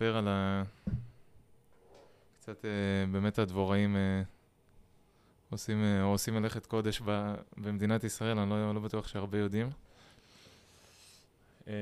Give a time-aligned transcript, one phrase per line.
[0.00, 0.62] לספר על ה...
[2.34, 4.22] קצת אה, באמת הדבוראים אה,
[5.50, 9.70] עושים, אה, עושים מלאכת קודש ב, במדינת ישראל, אני לא, לא בטוח שהרבה יודעים.
[11.66, 11.72] אמ,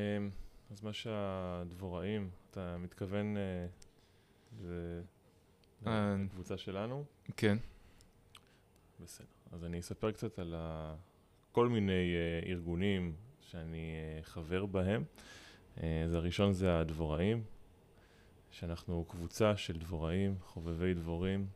[0.70, 3.66] אז מה שהדבוראים, אתה מתכוון אה,
[5.86, 7.04] לקבוצה שלנו?
[7.36, 7.56] כן.
[9.00, 9.26] בסדר.
[9.52, 10.94] אז אני אספר קצת על ה...
[11.52, 15.04] כל מיני uh, ארגונים שאני uh, חבר בהם.
[15.76, 17.42] Uh, אז הראשון זה הדבוראים,
[18.50, 21.46] שאנחנו קבוצה של דבוראים, חובבי דבורים,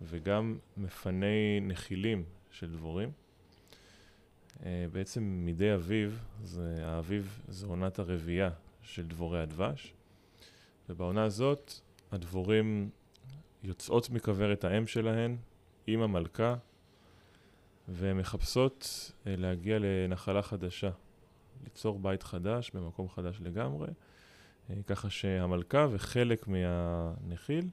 [0.00, 3.10] וגם מפני נחילים של דבורים.
[4.58, 8.50] Uh, בעצם מדי אביב, זה, האביב זה עונת הרבייה
[8.82, 9.94] של דבורי הדבש,
[10.88, 11.72] ובעונה הזאת
[12.12, 12.90] הדבורים
[13.62, 15.36] יוצאות מכוורת האם שלהן
[15.86, 16.54] עם המלכה,
[17.88, 20.90] והן מחפשות אה, להגיע לנחלה חדשה,
[21.64, 23.92] ליצור בית חדש במקום חדש לגמרי, אה,
[24.86, 27.68] ככה שהמלכה וחלק מהנחיל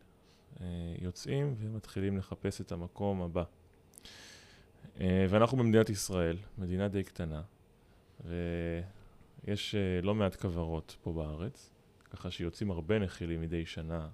[0.62, 0.66] אה,
[1.02, 3.44] יוצאים ומתחילים לחפש את המקום הבא.
[5.30, 7.42] ואנחנו במדינת ישראל, מדינה די קטנה,
[8.26, 11.70] ויש לא מעט כוורות פה בארץ,
[12.10, 14.10] ככה שיוצאים הרבה נחילים מדי שנה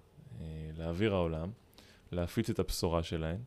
[0.77, 1.49] לאוויר העולם,
[2.11, 3.39] להפיץ את הבשורה שלהם.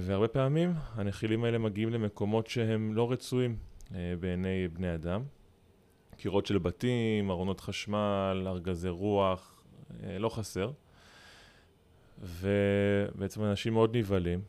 [0.00, 3.56] והרבה פעמים הנחילים האלה מגיעים למקומות שהם לא רצויים
[4.20, 5.22] בעיני בני אדם.
[6.16, 10.70] קירות של בתים, ארונות חשמל, ארגזי רוח, uh, לא חסר.
[12.22, 14.40] ובעצם אנשים מאוד נבהלים,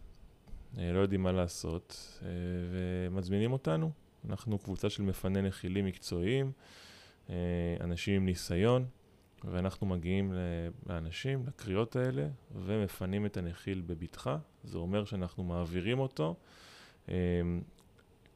[0.74, 2.24] uh, לא יודעים מה לעשות, uh,
[2.72, 3.92] ומזמינים אותנו.
[4.30, 6.52] אנחנו קבוצה של מפני נחילים מקצועיים,
[7.82, 8.86] אנשים עם ניסיון,
[9.44, 10.34] ואנחנו מגיעים
[10.90, 14.38] לאנשים, לקריאות האלה, ומפנים את הנחיל בבטחה.
[14.64, 16.36] זה אומר שאנחנו מעבירים אותו
[17.10, 17.16] אה,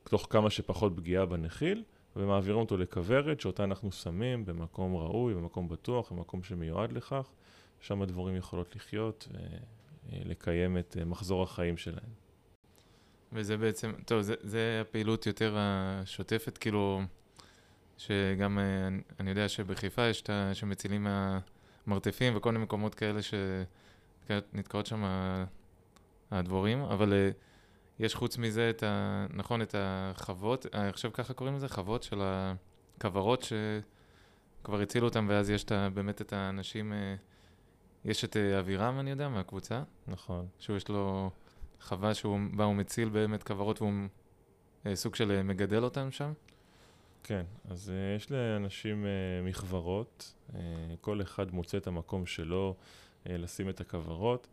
[0.03, 1.83] תוך כמה שפחות פגיעה בנחיל,
[2.15, 7.27] ומעבירים אותו לכוורת שאותה אנחנו שמים במקום ראוי, במקום בטוח, במקום שמיועד לכך.
[7.81, 9.27] שם הדבורים יכולות לחיות
[10.11, 12.09] ולקיים את אה, מחזור החיים שלהם.
[13.33, 17.01] וזה בעצם, טוב, זה, זה הפעילות יותר השוטפת, כאילו,
[17.97, 18.87] שגם אה,
[19.19, 20.51] אני יודע שבחיפה יש את ה...
[20.53, 21.07] שמצילים
[21.87, 23.19] מהמרתפים וכל מיני מקומות כאלה
[24.29, 25.03] שנתקעות שם
[26.31, 27.29] הדבורים, אבל אה,
[27.99, 29.25] יש חוץ מזה את ה...
[29.29, 33.41] נכון, את החוות, אני אה, חושב ככה קוראים לזה, חוות של הכוורות
[34.61, 35.89] שכבר הצילו אותם, ואז יש את ה...
[35.93, 36.93] באמת את האנשים,
[38.05, 39.83] יש את אבירם, אני יודע, מהקבוצה.
[40.07, 40.47] נכון.
[40.59, 41.31] שהוא יש לו
[41.81, 43.93] חווה שהוא בא ומציל באמת כוורות והוא
[44.93, 46.33] סוג של מגדל אותם שם.
[47.23, 50.53] כן, אז uh, יש לאנשים uh, מכוורות, uh,
[51.01, 52.75] כל אחד מוצא את המקום שלו
[53.23, 54.47] uh, לשים את הכוורות.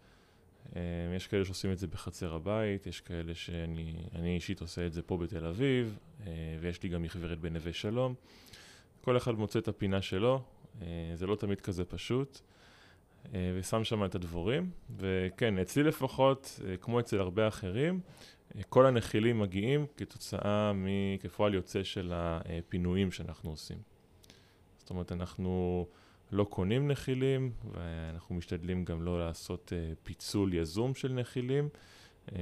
[0.66, 0.76] Uh,
[1.16, 5.16] יש כאלה שעושים את זה בחצר הבית, יש כאלה שאני אישית עושה את זה פה
[5.16, 6.24] בתל אביב, uh,
[6.60, 8.14] ויש לי גם מכוורת בנווה שלום.
[9.00, 10.42] כל אחד מוצא את הפינה שלו,
[10.80, 12.41] uh, זה לא תמיד כזה פשוט,
[13.32, 14.70] ושם שם את הדבורים.
[14.96, 18.00] וכן, אצלי לפחות, כמו אצל הרבה אחרים,
[18.69, 20.72] כל הנחילים מגיעים כתוצאה,
[21.20, 23.78] כפועל יוצא של הפינויים שאנחנו עושים.
[24.78, 25.86] זאת אומרת, אנחנו
[26.32, 31.68] לא קונים נחילים, ואנחנו משתדלים גם לא לעשות אה, פיצול יזום של נחילים,
[32.32, 32.38] אה,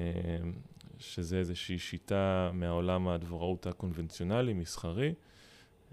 [0.99, 5.15] שזה איזושהי שיטה מהעולם הדבוראות הקונבנציונלי, מסחרי.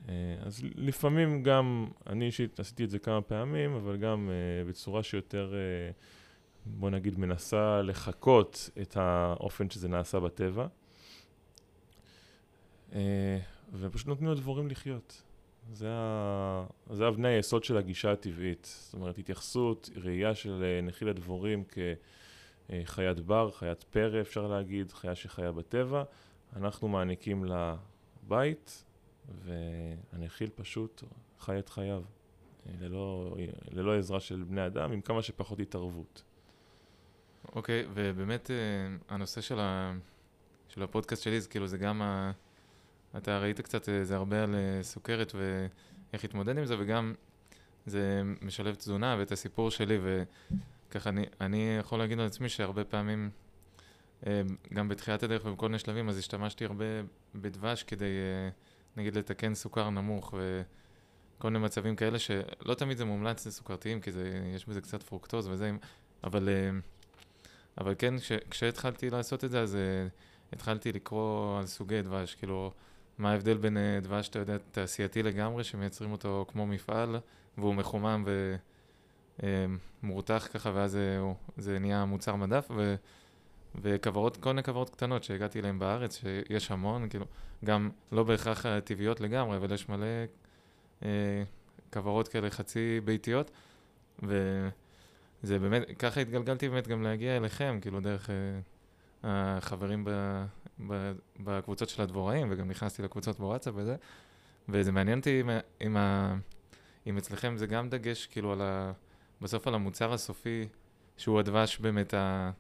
[0.10, 4.30] אה, אז לפעמים גם, אני אישית עשיתי את זה כמה פעמים, אבל גם
[4.68, 5.54] בצורה שיותר...
[6.66, 10.68] בוא נגיד, מנסה לחקות את האופן שזה נעשה בטבע,
[13.74, 15.24] ופשוט נותנים לדבורים לחיות.
[15.72, 16.66] זה, ה...
[16.90, 18.68] זה אבני היסוד של הגישה הטבעית.
[18.86, 21.64] זאת אומרת, התייחסות, ראייה של אה, נחיל הדבורים
[22.70, 26.04] כחיית בר, חיית פרא, אפשר להגיד, חיה שחיה בטבע.
[26.56, 27.76] אנחנו מעניקים לה
[28.28, 28.84] בית,
[29.44, 31.04] והנחיל פשוט
[31.40, 32.04] חי את חייו,
[32.66, 33.36] אה, ללא,
[33.72, 36.24] ללא עזרה של בני אדם, עם כמה שפחות התערבות.
[37.56, 38.56] אוקיי, okay, ובאמת אה,
[39.10, 39.94] הנושא של, ה...
[40.70, 42.32] של הפודקאסט שלי, זה כאילו זה גם, ה...
[43.18, 47.14] אתה ראית קצת, אה, זה הרבה על אה, סוכרת ואיך להתמודד עם זה, וגם
[47.86, 50.00] זה משלב תזונה ואת הסיפור שלי,
[50.90, 53.30] וככה אני, אני יכול להגיד על עצמי שהרבה פעמים,
[54.74, 56.86] גם בתחילת הדרך ובכל מיני שלבים, אז השתמשתי הרבה
[57.36, 58.12] בדבש כדי,
[58.98, 64.52] נגיד, לתקן סוכר נמוך, וכל מיני מצבים כאלה שלא תמיד זה מומלץ לסוכרתיים, כי זה,
[64.56, 65.72] יש בזה קצת פרוקטוז וזה,
[66.24, 66.50] אבל...
[67.78, 69.78] אבל כן, כש, כשהתחלתי לעשות את זה, אז
[70.54, 72.72] התחלתי לקרוא על סוגי דבש, כאילו,
[73.18, 77.16] מה ההבדל בין uh, דבש, אתה יודע, תעשייתי לגמרי, שמייצרים אותו כמו מפעל,
[77.58, 78.26] והוא מחומם
[80.04, 82.96] ומורתח אה, ככה, ואז uh, זה נהיה מוצר מדף, ו...
[83.82, 87.26] וכוורות, כל מיני כוורות קטנות שהגעתי אליהן בארץ, שיש המון, כאילו,
[87.66, 90.06] גם לא בהכרח טבעיות לגמרי, אבל יש מלא
[91.04, 91.44] אה,
[91.94, 93.52] כוורות כאלה חצי ביתיות,
[94.24, 98.36] וזה באמת, ככה התגלגלתי באמת גם להגיע אליכם, כאילו דרך אה,
[99.24, 100.10] החברים ב,
[101.40, 103.96] בקבוצות של הדבוראים, וגם נכנסתי לקבוצות בוואטסאפ וזה,
[104.70, 105.42] וזה מעניין אותי
[105.82, 105.98] אם,
[107.08, 108.92] אם, אצלכם זה גם דגש, כאילו, על ה,
[109.42, 110.68] בסוף על המוצר הסופי,
[111.18, 112.52] שהוא הדבש באמת ה...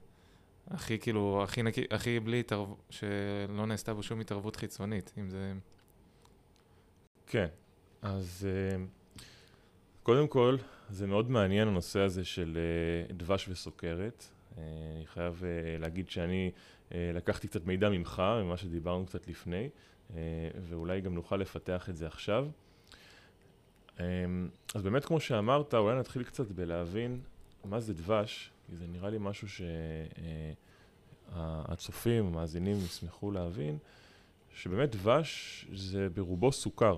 [0.67, 5.53] הכי כאילו, הכי נקי, הכי בלי התערבות, שלא נעשתה בו שום התערבות חיצונית, אם זה...
[7.27, 7.47] כן,
[8.01, 8.83] אז אה,
[10.03, 10.57] קודם כל,
[10.89, 14.25] זה מאוד מעניין הנושא הזה של אה, דבש וסוכרת.
[14.57, 14.63] אה,
[14.95, 15.43] אני חייב
[15.79, 16.51] להגיד שאני
[16.91, 19.69] לקחתי קצת מידע ממך, ממה שדיברנו קצת לפני,
[20.69, 22.47] ואולי גם נוכל לפתח את זה עכשיו.
[24.75, 27.19] אז באמת, כמו שאמרת, אולי נתחיל קצת בלהבין
[27.65, 29.47] מה זה דבש, כי זה נראה לי משהו
[31.31, 33.77] שהצופים, המאזינים ישמחו להבין,
[34.55, 36.97] שבאמת דבש זה ברובו סוכר.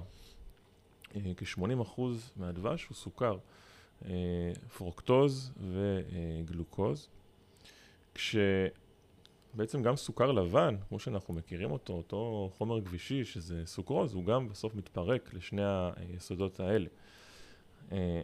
[1.15, 2.01] אה, כ-80%
[2.35, 3.37] מהדבש הוא סוכר,
[4.05, 4.11] אה,
[4.77, 7.09] פרוקטוז וגלוקוז,
[9.55, 14.49] כשבעצם גם סוכר לבן, כמו שאנחנו מכירים אותו, אותו חומר גבישי שזה סוכרוז, הוא גם
[14.49, 15.61] בסוף מתפרק לשני
[15.95, 16.87] היסודות האלה.
[17.91, 18.21] אה,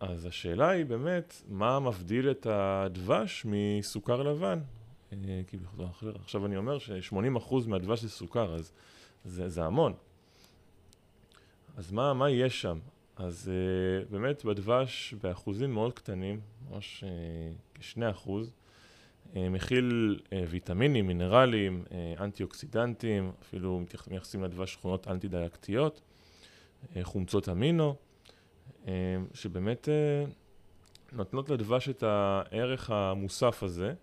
[0.00, 4.58] אז השאלה היא באמת, מה מבדיל את הדבש מסוכר לבן?
[5.46, 5.56] כי
[6.24, 8.72] עכשיו אני אומר ש-80% מהדבש זה סוכר, אז
[9.24, 9.92] זה, זה המון.
[11.76, 12.78] אז מה, מה יש שם?
[13.16, 16.40] אז uh, באמת בדבש באחוזים מאוד קטנים,
[16.70, 18.61] ממש uh, כשני אחוז, uh,
[19.36, 26.00] מכיל uh, ויטמינים, מינרלים, uh, אנטי אוקסידנטים, אפילו מייחסים לדבש שכונות אנטי דיאקטיות,
[26.82, 27.94] uh, חומצות אמינו,
[29.34, 29.88] שבאמת
[31.12, 33.94] נותנות לדבש את הערך המוסף הזה.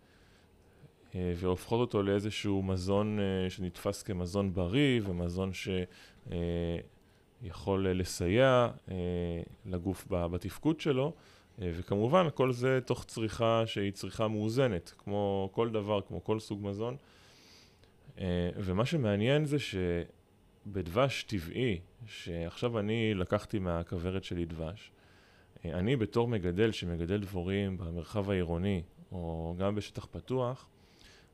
[1.16, 5.70] והופכות אותו לאיזשהו מזון שנתפס כמזון בריא ומזון ש...
[7.42, 8.96] יכול אה, לסייע אה,
[9.66, 11.12] לגוף בתפקוד שלו, אה,
[11.62, 16.98] וכמובן כל זה תוך צריכה שהיא צריכה מאוזנת, כמו כל דבר, כמו כל סוג מזון.
[18.56, 24.92] ומה שמעניין זה שבדבש טבעי, שעכשיו אני לקחתי מהכוורת שלי דבש,
[25.66, 30.68] אני בתור מגדל שמגדל דבורים במרחב העירוני, או גם בשטח פתוח,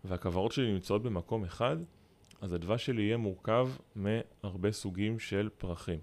[0.04, 1.78] והכוורות שלי נמצאות במקום אחד,
[2.42, 6.00] אז הדבש שלי יהיה מורכב מהרבה סוגים של פרחים.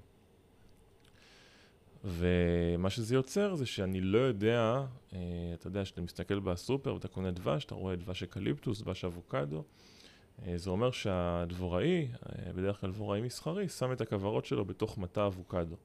[2.04, 5.19] ומה שזה יוצר זה שאני לא יודע, אה,
[5.54, 9.64] אתה יודע, כשאתה מסתכל בסופר ואתה קונה דבש, אתה רואה דבש אקליפטוס, דבש אבוקדו,
[10.46, 15.26] אה, זה אומר שהדבוראי, אה, בדרך כלל דבוראי מסחרי, שם את הכוורות שלו בתוך מטע
[15.26, 15.76] אבוקדו.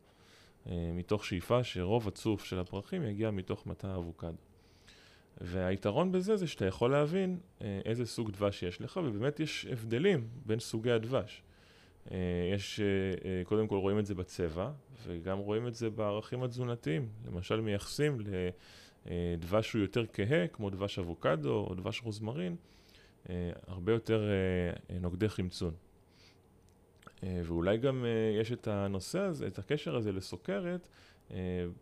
[0.94, 4.38] מתוך שאיפה שרוב הצוף של הפרחים יגיע מתוך מטע אבוקדו.
[5.42, 10.60] והיתרון בזה זה שאתה יכול להבין איזה סוג דבש יש לך, ובאמת יש הבדלים בין
[10.60, 11.44] סוגי הדבש.
[12.12, 12.18] אה,
[12.54, 14.72] יש, אה, קודם כל רואים את זה בצבע,
[15.08, 17.10] וגם רואים את זה בערכים התזונתיים.
[17.26, 18.18] למשל מייחסים
[19.06, 22.56] לדבש שהוא יותר כהה, כמו דבש אבוקדו או דבש רוזמרין,
[23.68, 24.30] הרבה יותר
[25.02, 25.74] נוגדי חמצון.
[27.24, 28.06] ואולי גם
[28.42, 30.88] יש את הנושא הזה, את הקשר הזה לסוכרת,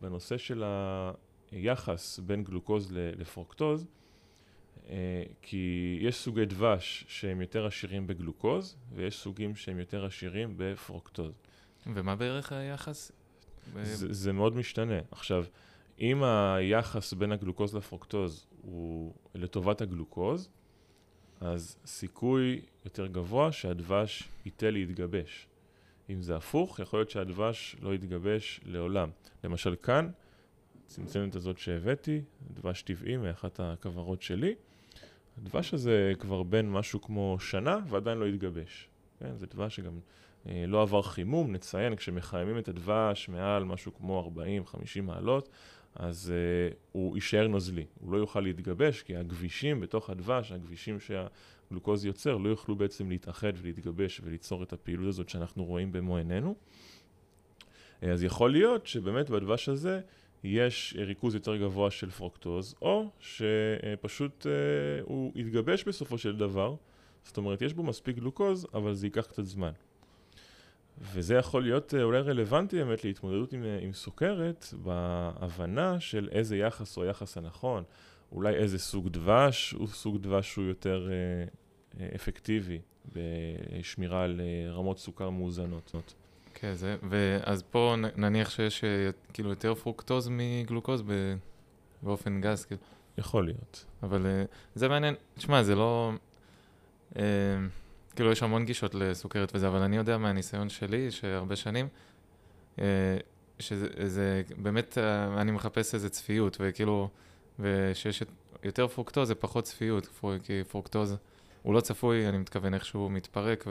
[0.02, 1.12] בנושא של ה...
[1.52, 3.88] יחס בין גלוקוז לפרוקטוז, אה,
[5.42, 11.34] כי יש סוגי דבש שהם יותר עשירים בגלוקוז, ויש סוגים שהם יותר עשירים בפרוקטוז.
[11.94, 13.12] ומה בערך היחס?
[13.84, 15.00] זה, זה מאוד משתנה.
[15.12, 15.46] עכשיו,
[16.00, 20.50] אם היחס בין הגלוקוז לפרוקטוז הוא לטובת הגלוקוז,
[21.42, 25.48] אז סיכוי יותר גבוה שהדבש ייתה להתגבש.
[26.10, 29.10] אם זה הפוך, יכול להיות שהדבש לא יתגבש לעולם.
[29.44, 30.10] למשל כאן,
[30.86, 32.22] הצנצנת הזאת שהבאתי,
[32.54, 34.56] דבש טבעי מאחת הכוורות שלי.
[35.38, 38.90] הדבש הזה כבר בין משהו כמו שנה ועדיין לא התגבש.
[39.20, 40.00] כן, זה דבש שגם
[40.50, 44.32] אה, לא עבר חימום, נציין, כשמחממים את הדבש מעל משהו כמו
[44.98, 45.50] 40-50 מעלות,
[45.96, 52.06] אז אה, הוא יישאר נוזלי, הוא לא יוכל להתגבש, כי הגבישים בתוך הדבש, הגבישים שהגלוקוז
[52.06, 56.56] יוצר, לא יוכלו בעצם להתאחד ולהתגבש וליצור את הפעילות הזאת שאנחנו רואים במו עינינו.
[58.04, 60.02] אה, אז יכול להיות שבאמת בדבש הזה
[60.46, 64.52] יש ריכוז יותר גבוה של פרוקטוז, או שפשוט אה,
[65.04, 66.76] הוא יתגבש בסופו של דבר,
[67.24, 69.72] זאת אומרת יש בו מספיק גלוקוז, אבל זה ייקח קצת זמן.
[71.02, 76.58] וזה יכול להיות אה, אולי רלוונטי באמת להתמודדות עם, אה, עם סוכרת בהבנה של איזה
[76.58, 77.84] יחס הוא היחס הנכון,
[78.32, 81.10] אולי איזה סוג דבש הוא סוג דבש שהוא יותר
[82.16, 82.80] אפקטיבי
[83.14, 85.94] בשמירה על רמות סוכר מאוזנות.
[86.56, 91.04] כן, זה, ואז פה נניח שיש אה, כאילו יותר פרוקטוז מגלוקוז
[92.02, 92.82] באופן גס, כאילו.
[93.18, 93.86] יכול להיות.
[94.04, 94.44] אבל אה,
[94.76, 96.12] זה מעניין, תשמע, זה לא...
[97.16, 97.24] אה,
[98.16, 101.88] כאילו, יש המון גישות לסוכרת וזה, אבל אני יודע מהניסיון שלי, שהרבה שנים,
[103.60, 107.10] שזה זה, באמת, אה, אני מחפש איזה צפיות, וכאילו,
[107.60, 108.24] ושיש
[108.64, 110.08] יותר פרוקטוז זה פחות צפיות,
[110.44, 111.16] כי פרוקטוז
[111.64, 113.66] הוא לא צפוי, אני מתכוון איך שהוא מתפרק,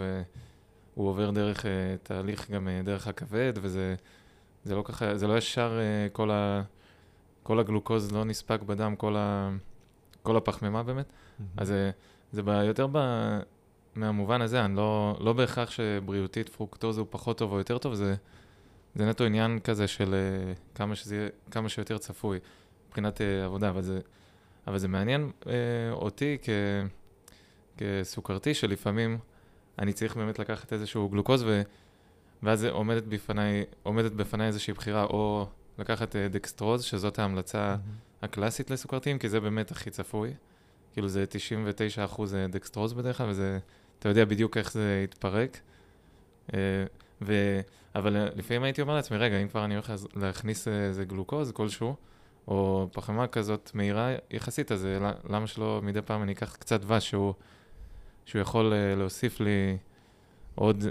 [0.97, 1.69] והוא עובר דרך uh,
[2.03, 3.95] תהליך גם uh, דרך הכבד, וזה
[4.65, 6.63] זה לא ככה, זה לא ישר uh, כל, ה,
[7.43, 9.51] כל הגלוקוז לא נספג בדם, כל, ה,
[10.23, 11.07] כל הפחמימה באמת.
[11.07, 11.43] Mm-hmm.
[11.57, 11.91] אז זה,
[12.33, 12.99] זה יותר ב,
[13.95, 18.15] מהמובן הזה, אני לא, לא בהכרח שבריאותית פרוקטוז הוא פחות טוב או יותר טוב, זה,
[18.95, 22.39] זה נטו עניין כזה של uh, כמה, שזה, כמה שיותר צפוי
[22.89, 24.01] מבחינת uh, עבודה, אבל זה,
[24.67, 25.47] אבל זה מעניין uh,
[25.93, 26.49] אותי כ,
[27.77, 29.19] כסוכרתי, שלפעמים
[29.79, 31.63] אני צריך באמת לקחת איזשהו גלוקוז, ו,
[32.43, 35.47] ואז עומדת בפניי, עומדת בפניי איזושהי בחירה, או
[35.79, 38.25] לקחת uh, דקסטרוז, שזאת ההמלצה mm-hmm.
[38.25, 40.35] הקלאסית לסוכרתיים, כי זה באמת הכי צפוי.
[40.93, 43.59] כאילו זה 99 אחוז דקסטרוז בדרך כלל, וזה,
[43.99, 45.61] אתה יודע בדיוק איך זה יתפרק.
[46.49, 46.55] Uh,
[47.23, 47.61] ו...
[47.95, 51.97] אבל אה, לפעמים הייתי אומר לעצמי, רגע, אם כבר אני הולך להכניס איזה גלוקוז כלשהו,
[52.49, 57.11] או פחמה כזאת מהירה יחסית, אז אה, למה שלא מדי פעם אני אקח קצת דבש
[57.11, 57.35] שהוא,
[58.25, 59.77] שהוא יכול אה, להוסיף לי
[60.55, 60.85] עוד,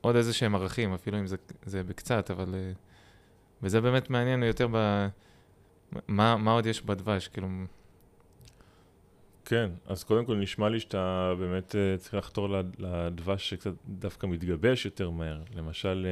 [0.00, 1.36] עוד איזה שהם ערכים, אפילו אם זה,
[1.66, 2.54] זה בקצת, אבל...
[3.62, 5.06] וזה באמת מעניין יותר ב...
[6.08, 7.48] מה, מה עוד יש בדבש, כאילו...
[9.44, 12.48] כן, אז קודם כל נשמע לי שאתה באמת uh, צריך לחתור
[12.78, 15.42] לדבש שקצת דווקא מתגבש יותר מהר.
[15.54, 16.06] למשל,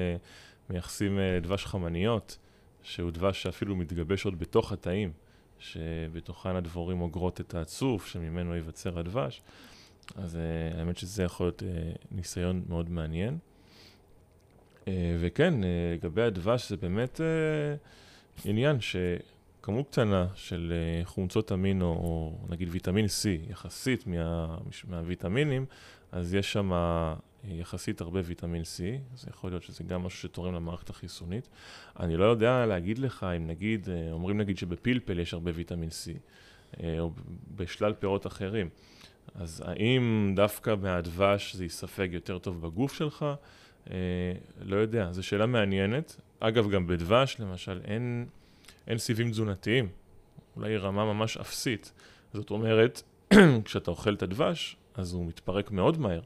[0.71, 2.39] מייחסים דבש חמניות,
[2.83, 5.13] שהוא דבש שאפילו מתגבש עוד בתוך התאים,
[5.59, 9.43] שבתוכן הדבורים אוגרות את הצוף, שממנו ייווצר הדבש.
[10.17, 11.65] אז uh, האמת שזה יכול להיות uh,
[12.11, 13.39] ניסיון מאוד מעניין.
[14.85, 14.89] Uh,
[15.21, 18.97] וכן, uh, לגבי הדבש זה באמת uh, עניין ש...
[19.69, 25.67] כמות קטנה של אה, חומצות אמינו, או נגיד ויטמין C, יחסית מה, מהוויטמינים,
[26.13, 26.73] אז יש שם
[27.45, 28.83] יחסית הרבה ויטמין C,
[29.15, 31.49] אז יכול להיות שזה גם משהו שתורם למערכת החיסונית.
[32.01, 36.19] אני לא יודע להגיד לך אם נגיד, אומרים נגיד שבפלפל יש הרבה ויטמין C,
[36.99, 37.11] או
[37.57, 38.69] בשלל פירות אחרים.
[39.35, 43.27] אז האם דווקא מהדבש זה יספג יותר טוב בגוף שלך?
[44.61, 46.21] לא יודע, זו שאלה מעניינת.
[46.41, 48.27] אגב, גם בדבש, למשל, אין...
[48.89, 49.89] אין סיבים תזונתיים,
[50.57, 51.93] אולי רמה ממש אפסית.
[52.33, 53.03] זאת אומרת,
[53.65, 56.21] כשאתה אוכל את הדבש, אז הוא מתפרק מאוד מהר.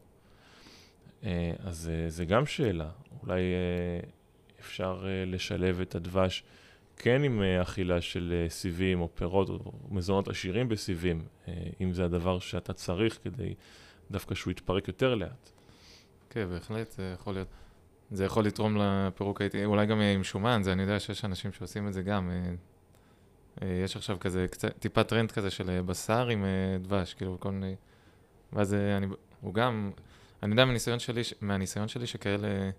[1.24, 2.88] אה, אז אה, זה גם שאלה,
[3.22, 4.08] אולי אה,
[4.60, 6.44] אפשר לשלב את הדבש
[6.96, 11.24] כן עם אכילה של סיבים או פירות או מזונות עשירים בסיבים,
[11.80, 13.54] אם זה הדבר שאתה צריך כדי
[14.10, 15.50] דווקא שהוא יתפרק יותר לאט.
[16.30, 17.48] כן, בהחלט, זה יכול להיות.
[18.10, 21.88] זה יכול לתרום לפירוק האיטי, אולי גם עם שומן, זה אני יודע שיש אנשים שעושים
[21.88, 22.30] את זה גם.
[22.30, 22.54] אה,
[23.62, 26.44] אה, יש עכשיו כזה, קצת, טיפה טרנד כזה של אה, בשר עם
[26.80, 27.74] דבש, כאילו כל מיני...
[28.52, 29.06] ואז אני,
[29.40, 29.90] הוא גם,
[30.42, 32.70] אני יודע מהניסיון שלי, מהניסיון שלי שכאלה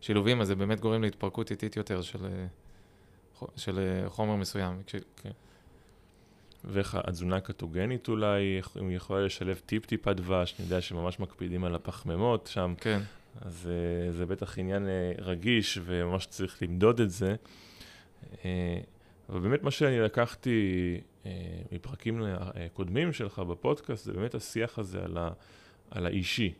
[0.00, 2.18] שילובים, אז זה באמת גורם להתפרקות איטית יותר של,
[3.56, 4.82] של חומר מסוים.
[4.86, 5.30] כש, כן.
[6.64, 12.46] ואיך התזונה הקטוגנית אולי, אם יכולה לשלב טיפ-טיפה דבש, אני יודע שממש מקפידים על הפחמימות
[12.52, 12.74] שם.
[12.80, 13.00] כן.
[13.40, 17.34] אז uh, זה בטח עניין uh, רגיש וממש צריך למדוד את זה.
[19.28, 21.00] אבל באמת מה שאני לקחתי
[21.72, 22.22] מפרקים
[22.72, 25.30] קודמים שלך בפודקאסט, זה באמת השיח הזה על, ה,
[25.90, 26.54] על האישי.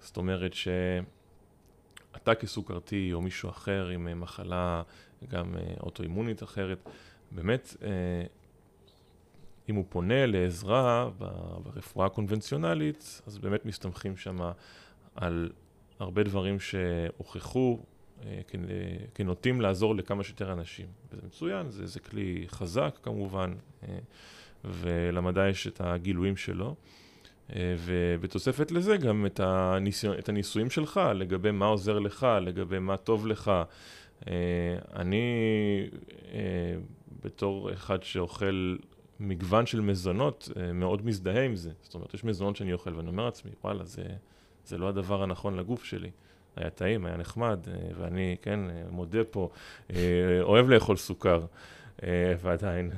[0.00, 4.82] זאת אומרת שאתה כסוכרתי או מישהו אחר עם מחלה
[5.28, 6.88] גם uh, אוטואימונית אחרת,
[7.30, 7.84] באמת, uh,
[9.68, 11.10] אם הוא פונה לעזרה
[11.62, 14.36] ברפואה הקונבנציונלית, אז באמת מסתמכים שם
[15.14, 15.50] על
[15.98, 17.78] הרבה דברים שהוכחו
[18.24, 18.40] אה,
[19.14, 20.86] כנוטים לעזור לכמה שיותר אנשים.
[21.12, 23.98] וזה מצוין, זה, זה כלי חזק כמובן, אה,
[24.64, 26.74] ולמדע יש את הגילויים שלו.
[27.56, 32.96] אה, ובתוספת לזה גם את, הניסו, את הניסויים שלך לגבי מה עוזר לך, לגבי מה
[32.96, 33.52] טוב לך.
[34.96, 35.20] אני
[37.22, 38.76] בתור אחד שאוכל
[39.20, 41.70] מגוון של מזונות, מאוד מזדהה עם זה.
[41.82, 44.04] זאת אומרת, יש מזונות שאני אוכל ואני אומר לעצמי, וואלה, זה...
[44.66, 46.10] זה לא הדבר הנכון לגוף שלי.
[46.56, 49.48] היה טעים, היה נחמד, אה, ואני, כן, אה, מודה פה,
[49.90, 49.96] אה,
[50.42, 51.46] אוהב לאכול סוכר,
[52.40, 52.90] ועדיין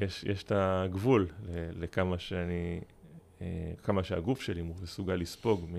[0.00, 1.26] יש, יש את הגבול
[1.72, 2.80] לכמה שאני,
[3.82, 5.70] כמה שהגוף שלי מסוגל לספוג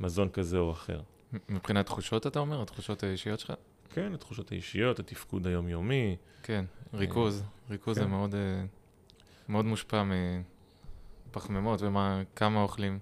[0.00, 1.00] ממזון כזה או אחר.
[1.48, 2.62] מבחינת תחושות אתה אומר?
[2.62, 3.52] התחושות האישיות שלך?
[3.90, 6.16] כן, התחושות האישיות, התפקוד היומיומי.
[6.42, 8.02] כן, ריכוז, ריכוז כן.
[8.02, 8.34] זה מאוד,
[9.48, 10.02] מאוד מושפע
[11.28, 12.98] מפחמימות וכמה אוכלים.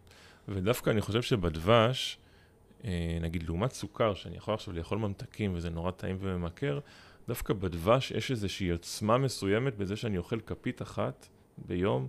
[0.48, 2.18] ודווקא אני חושב שבדבש,
[2.84, 6.80] אה, נגיד לעומת סוכר, שאני יכול עכשיו לאכול ממתקים וזה נורא טעים וממכר,
[7.28, 11.28] דווקא בדבש יש איזושהי עוצמה מסוימת בזה שאני אוכל כפית אחת
[11.58, 12.08] ביום,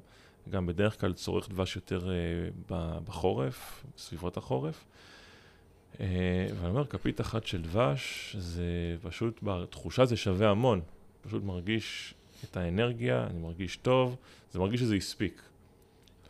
[0.50, 2.10] גם בדרך כלל צורך דבש יותר
[3.06, 4.86] בחורף, בסביבות החורף.
[6.00, 8.64] אה, ואני אומר, כפית אחת של דבש, זה
[9.02, 10.82] פשוט, בתחושה זה שווה המון.
[11.22, 14.16] פשוט מרגיש את האנרגיה, אני מרגיש טוב,
[14.52, 15.42] זה מרגיש שזה הספיק.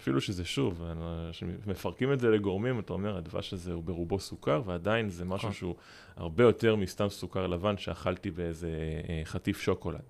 [0.01, 0.84] אפילו שזה שוב,
[1.32, 5.54] כשמפרקים את זה לגורמים, אתה אומר, הדבש הזה הוא ברובו סוכר, ועדיין זה משהו נכון.
[5.54, 5.75] שהוא
[6.16, 8.70] הרבה יותר מסתם סוכר לבן שאכלתי באיזה
[9.10, 10.01] אה, חטיף שוקולד.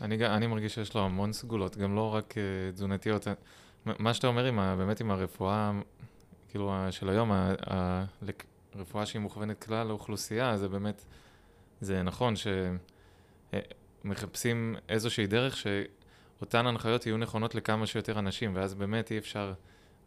[0.00, 3.26] אני, אני מרגיש שיש לו המון סגולות, גם לא רק uh, תזונתיות.
[3.86, 5.72] מה שאתה אומר עם ה, באמת עם הרפואה,
[6.50, 7.32] כאילו, של היום,
[8.74, 11.04] הרפואה שהיא מוכוונת כלל לאוכלוסייה, זה באמת,
[11.80, 12.34] זה נכון
[14.04, 19.52] שמחפשים איזושהי דרך שאותן הנחיות יהיו נכונות לכמה שיותר אנשים, ואז באמת אי אפשר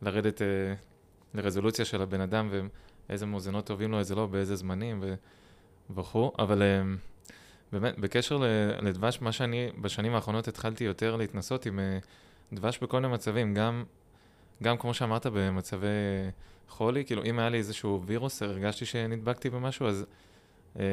[0.01, 0.43] לרדת uh,
[1.33, 2.49] לרזולוציה של הבן אדם
[3.09, 5.03] ואיזה מאוזנות טובים לו, איזה לא, באיזה זמנים
[5.95, 6.61] וכו', אבל...
[6.61, 7.13] Uh,
[7.73, 8.37] באמת, בקשר
[8.81, 11.97] לדבש, מה שאני בשנים האחרונות התחלתי יותר להתנסות עם אה,
[12.53, 13.83] דבש בכל מיני מצבים, גם,
[14.63, 15.87] גם כמו שאמרת, במצבי
[16.69, 20.05] חולי, כאילו אם היה לי איזשהו וירוס, הרגשתי שנדבקתי במשהו, אז
[20.79, 20.83] אה,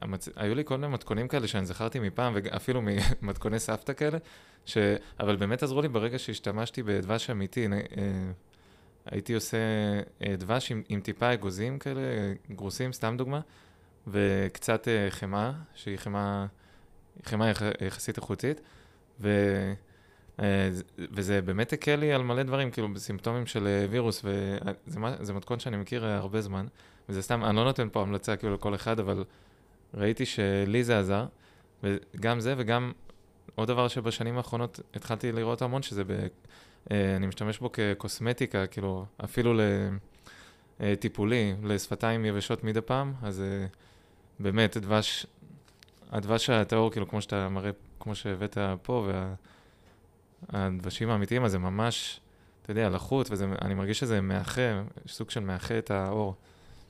[0.00, 0.28] המצ...
[0.36, 2.82] היו לי כל מיני מתכונים כאלה שאני זכרתי מפעם, ואפילו
[3.22, 4.18] ממתכוני סבתא כאלה,
[4.66, 4.78] ש...
[5.20, 7.66] אבל באמת עזרו לי ברגע שהשתמשתי בדבש אמיתי.
[7.66, 7.80] אה,
[9.06, 9.58] הייתי עושה
[10.22, 12.00] אה, דבש עם, עם טיפה אגוזים כאלה,
[12.50, 13.40] גרוסים, סתם דוגמה.
[14.10, 16.46] וקצת uh, חמאה, שהיא חמאה,
[17.24, 18.60] חמאה יח, יחסית איכותית,
[19.20, 19.28] ו,
[20.98, 25.76] וזה באמת הקל לי על מלא דברים, כאילו בסימפטומים של uh, וירוס, וזה מתכון שאני
[25.76, 26.66] מכיר uh, הרבה זמן,
[27.08, 29.24] וזה סתם, אני לא נותן פה המלצה כאילו לכל אחד, אבל
[29.94, 31.26] ראיתי שלי זה עזר,
[31.82, 32.92] וגם זה וגם
[33.54, 36.26] עוד דבר שבשנים האחרונות התחלתי לראות המון, שזה ב...
[36.90, 39.54] אני משתמש בו כקוסמטיקה, כאילו, אפילו
[40.80, 43.42] לטיפולי, לשפתיים יבשות מדי פעם, אז
[44.40, 45.26] באמת, דבש,
[46.10, 49.48] הדבש הטהור, כאילו, כמו שאתה מראה, כמו שהבאת פה, והדבשים
[50.52, 50.68] וה,
[51.08, 52.20] האמיתיים, אז זה ממש,
[52.62, 56.34] אתה יודע, לחות, ואני מרגיש שזה מאחה, סוג של מאחה את האור.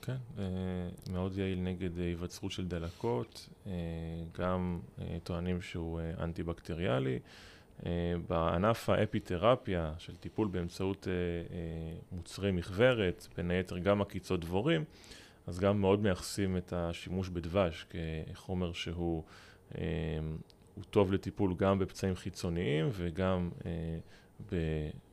[0.03, 0.45] כן, אה,
[1.13, 3.73] מאוד יעיל נגד היווצרות של דלקות, אה,
[4.39, 7.19] גם אה, טוענים שהוא אנטי-בקטריאלי.
[8.29, 11.07] בענף האפיתרפיה של טיפול באמצעות
[12.13, 14.85] מוצרי מכוורת, בין היתר גם עקיצות דבורים,
[15.47, 19.23] אז גם מאוד מייחסים את השימוש בדבש כחומר שהוא
[20.79, 23.99] הוא טוב לטיפול גם בפצעים חיצוניים וגם אה,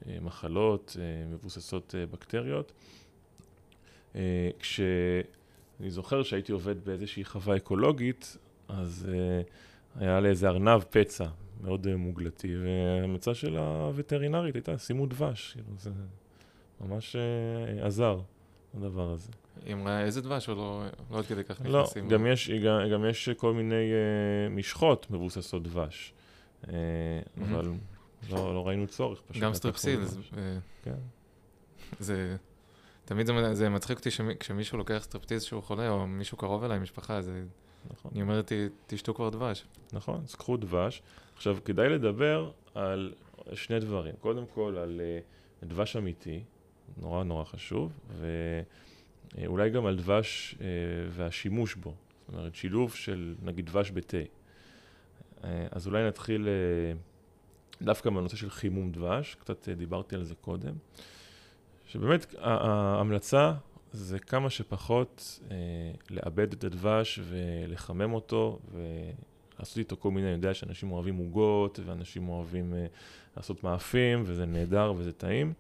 [0.06, 2.72] במחלות אה, מבוססות אה, בקטריות.
[4.60, 9.08] כשאני זוכר שהייתי עובד באיזושהי חווה אקולוגית, אז
[9.96, 11.26] היה לאיזה ארנב פצע
[11.62, 15.90] מאוד מוגלתי, וההמלצה של הווטרינרית הייתה, שימו דבש, כאילו זה
[16.82, 17.16] ממש
[17.82, 18.20] עזר,
[18.74, 19.32] הדבר הזה.
[19.72, 22.04] אמרה איזה דבש או לא, לא עד כדי כך לא, נכנסים?
[22.04, 26.70] לא, גם יש, גם, גם יש כל מיני uh, משחות מבוססות דבש, uh, mm-hmm.
[27.44, 27.72] אבל
[28.30, 29.44] לא, לא ראינו צורך פשוט.
[29.44, 30.96] גם סטרפסיל, זה, אה, כן.
[32.00, 32.36] זה,
[33.06, 37.22] תמיד זה, זה מצחיק אותי כשמישהו לוקח סטרפסילס שהוא חולה, או מישהו קרוב אליי, משפחה,
[37.22, 37.44] זה...
[37.92, 38.12] נכון.
[38.14, 38.52] אני אומרת,
[38.88, 39.66] תשתו כבר דבש.
[39.94, 41.02] נכון, אז קחו דבש.
[41.36, 43.14] עכשיו, כדאי לדבר על
[43.54, 44.16] שני דברים.
[44.20, 45.02] קודם כל, על
[45.62, 46.44] uh, דבש אמיתי,
[46.98, 48.28] נורא נורא חשוב, ו...
[49.38, 50.68] אה, אולי גם על דבש אה,
[51.10, 51.94] והשימוש בו,
[52.28, 54.18] זאת אומרת שילוב של נגיד דבש בתה.
[55.44, 56.48] אה, אז אולי נתחיל
[57.82, 60.74] דווקא מהנושא של חימום דבש, קצת דיברתי על זה קודם,
[61.88, 63.54] שבאמת ההמלצה
[63.92, 65.40] זה כמה שפחות
[66.10, 72.30] לאבד את הדבש ולחמם אותו ולעשות איתו כל מיני, אני יודע שאנשים אוהבים עוגות ואנשים
[72.30, 72.74] אוהבים
[73.38, 75.54] לעשות מאפים וזה נהדר וזה טעים.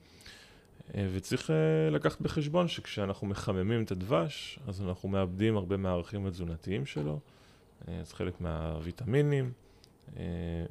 [0.94, 6.86] אה, וצריך אה, לקחת בחשבון שכשאנחנו מחממים את הדבש, אז אנחנו מאבדים הרבה מהערכים התזונתיים
[6.86, 7.20] שלו,
[7.88, 9.52] אה, אז חלק מהוויטמינים,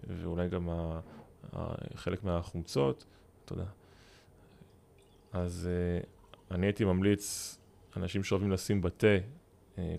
[0.07, 0.69] ואולי גם
[1.95, 3.05] חלק מהחומצות,
[3.45, 3.65] תודה.
[5.33, 5.69] אז
[6.51, 7.57] אני הייתי ממליץ,
[7.97, 9.17] אנשים שאוהבים לשים בתה,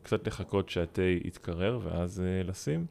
[0.03, 2.85] קצת לחכות שהתה יתקרר ואז לשים,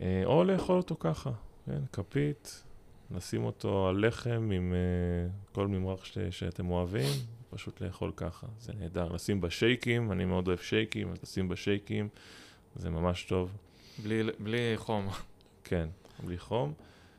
[0.00, 1.30] או לאכול אותו ככה,
[1.66, 2.64] כן, כפית,
[3.10, 7.08] לשים אותו על לחם עם uh, כל ממרח ש- שאתם אוהבים,
[7.50, 9.12] פשוט לאכול ככה, זה נהדר.
[9.12, 12.08] לשים בשייקים, אני מאוד אוהב שייקים, אז לשים בשייקים,
[12.74, 13.56] זה ממש טוב.
[14.02, 15.08] בלי, בלי חום.
[15.64, 15.88] כן,
[16.24, 16.72] בלי חום.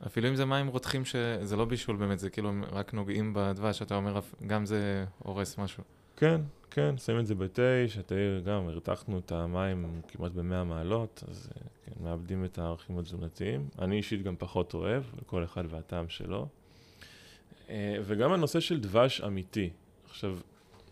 [0.06, 3.96] אפילו אם זה מים רותחים, שזה לא בישול באמת, זה כאילו רק נוגעים בדבש, אתה
[3.96, 5.82] אומר, גם זה הורס משהו.
[6.20, 11.50] כן, כן, שמים את זה בתה, שהתה גם, הרתחנו את המים כמעט ב-100 מעלות, אז
[11.56, 13.68] אה, כן, מאבדים את הערכים התזונתיים.
[13.78, 16.48] אני אישית גם פחות אוהב, כל אחד והטעם שלו.
[17.70, 19.70] אה, וגם הנושא של דבש אמיתי.
[20.10, 20.38] עכשיו,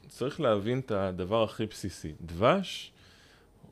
[0.09, 2.13] צריך להבין את הדבר הכי בסיסי.
[2.21, 2.93] דבש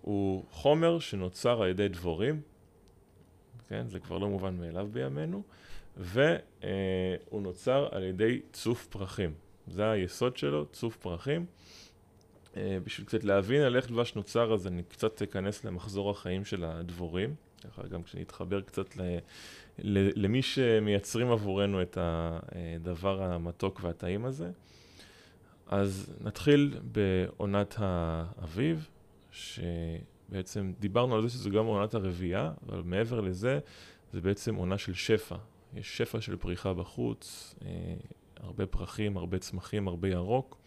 [0.02, 2.40] הוא חומר שנוצר על ידי דבורים,
[3.68, 5.42] כן, זה כבר לא מובן מאליו בימינו,
[5.96, 9.45] והוא נוצר על ידי צוף פרחים.
[9.66, 11.46] זה היסוד שלו, צוף פרחים.
[12.56, 16.64] אה, בשביל קצת להבין על איך דבש נוצר, אז אני קצת אכנס למחזור החיים של
[16.64, 17.34] הדבורים.
[17.64, 19.02] ככה גם כשנתחבר קצת ל,
[19.78, 24.50] ל, למי שמייצרים עבורנו את הדבר המתוק והטעים הזה.
[25.66, 28.88] אז נתחיל בעונת האביב,
[29.30, 33.58] שבעצם דיברנו על זה שזו גם עונת הרבייה, אבל מעבר לזה,
[34.12, 35.36] זה בעצם עונה של שפע.
[35.74, 37.68] יש שפע של פריחה בחוץ, אה,
[38.40, 40.58] הרבה פרחים, הרבה צמחים, הרבה ירוק.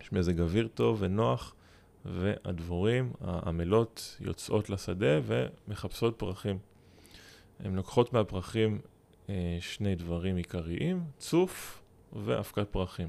[0.00, 1.54] יש מזג אוויר טוב ונוח,
[2.04, 6.58] והדבורים, העמלות, יוצאות לשדה ומחפשות פרחים.
[7.60, 8.80] הן לוקחות מהפרחים
[9.28, 13.08] אה, שני דברים עיקריים, צוף ואבקת פרחים.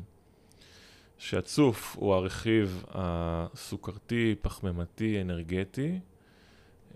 [1.17, 5.99] שהצוף הוא הרכיב הסוכרתי, פחמימתי, אנרגטי,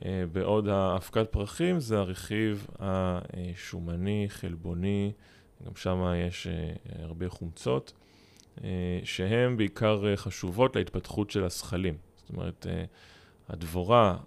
[0.06, 5.12] אה, בעוד האבקת פרחים זה הרכיב השומני, חלבוני,
[5.66, 7.94] גם שם יש אה, הרבה חומצות,
[8.64, 11.98] אה, שהן בעיקר חשובות להתפתחות של הזחלים.
[12.16, 12.66] זאת אומרת,
[13.50, 14.18] הדבורה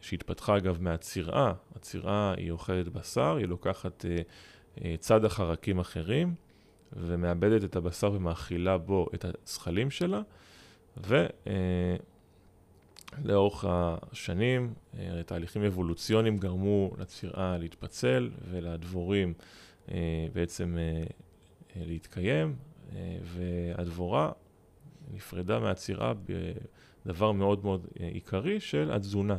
[0.00, 4.04] שהתפתחה אגב מהצירעה, הצירעה היא אוכלת בשר, היא לוקחת
[4.98, 6.34] צד החרקים אחרים
[6.92, 10.22] ומאבדת את הבשר ומאכילה בו את הזחלים שלה,
[10.96, 11.26] ו...
[13.24, 19.44] לאורך השנים, אה, תהליכים אבולוציוניים גרמו לצירה להתפצל ולדבורים אה,
[20.32, 21.04] בעצם אה,
[21.76, 22.54] להתקיים,
[23.22, 24.32] והדבורה
[25.12, 26.12] נפרדה מהצירה
[27.06, 29.36] בדבר מאוד מאוד עיקרי של התזונה,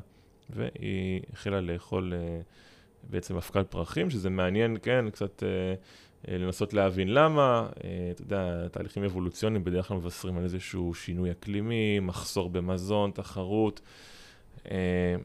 [0.50, 2.14] והיא החלה לאכול
[3.10, 5.44] בעצם אבקת פרחים, שזה מעניין, כן, קצת
[6.28, 11.32] אה, לנסות להבין למה, אה, אתה יודע, תהליכים אבולוציוניים בדרך כלל מבשרים על איזשהו שינוי
[11.32, 13.82] אקלימי, מחסור במזון, תחרות.
[14.72, 15.16] אה,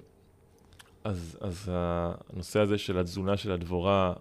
[1.04, 4.12] אז, אז הנושא הזה של התזונה של הדבורה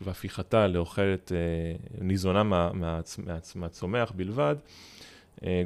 [0.00, 1.32] והפיכתה לאוכלת,
[2.00, 4.56] ניזונה מה, מה, מה, מהצומח בלבד,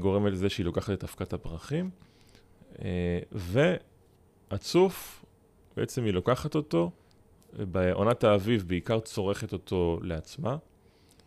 [0.01, 1.91] גורם לזה שהיא לוקחת את אבקת הפרחים,
[3.33, 5.25] והצוף,
[5.77, 6.91] בעצם היא לוקחת אותו,
[7.59, 10.57] בעונת האביב בעיקר צורכת אותו לעצמה.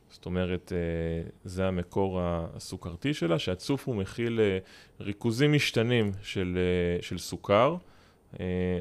[0.09, 4.57] זאת אומרת, אה, זה המקור הסוכרתי שלה, שהצוף הוא מכיל אה,
[4.99, 7.75] ריכוזים משתנים של, אה, של סוכר,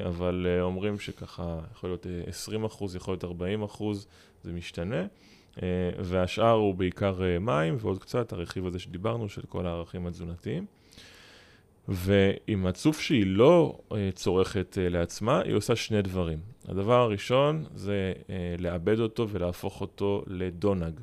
[0.07, 4.07] אבל אומרים שככה יכול להיות 20 אחוז, יכול להיות 40 אחוז,
[4.43, 5.05] זה משתנה.
[5.99, 10.65] והשאר הוא בעיקר מים ועוד קצת הרכיב הזה שדיברנו של כל הערכים התזונתיים.
[11.87, 13.79] ועם הצוף שהיא לא
[14.13, 16.39] צורכת לעצמה, היא עושה שני דברים.
[16.67, 18.13] הדבר הראשון זה
[18.57, 20.99] לעבד אותו ולהפוך אותו לדונג.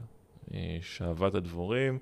[0.81, 1.99] שאהבת הדבורים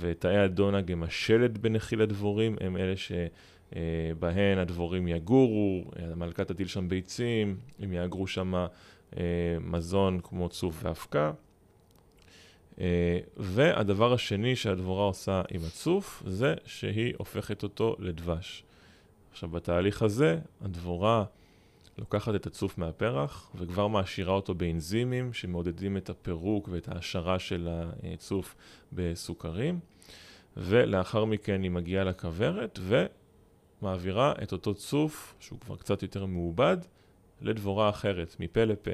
[0.00, 6.88] ותאי הדונג הם השלד בנחיל הדבורים, הם אלה שבהן uh, הדבורים יגורו, המלכה תטיל שם
[6.88, 9.16] ביצים, הם יאגרו שם uh,
[9.60, 11.32] מזון כמו צוף ואבקה.
[12.80, 18.64] אה, והדבר השני שהדבורה עושה עם הצוף, זה שהיא הופכת אותו לדבש.
[19.30, 21.24] עכשיו, בתהליך הזה, הדבורה
[22.00, 27.68] לוקחת את הצוף מהפרח וכבר מעשירה אותו באנזימים שמעודדים את הפירוק ואת ההעשרה של
[28.14, 28.56] הצוף
[28.92, 29.80] בסוכרים,
[30.56, 32.78] ולאחר מכן היא מגיעה לכוורת
[33.82, 36.76] ומעבירה את אותו צוף, שהוא כבר קצת יותר מעובד,
[37.40, 38.90] לדבורה אחרת, מפה לפה.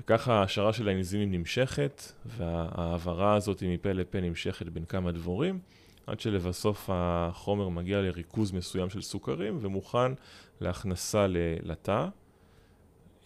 [0.00, 5.58] וככה ההשערה של האנזימים נמשכת, וההעברה הזאת מפה לפה נמשכת בין כמה דבורים,
[6.06, 10.12] עד שלבסוף החומר מגיע לריכוז מסוים של סוכרים ומוכן
[10.60, 11.26] להכנסה
[11.62, 12.08] לתא.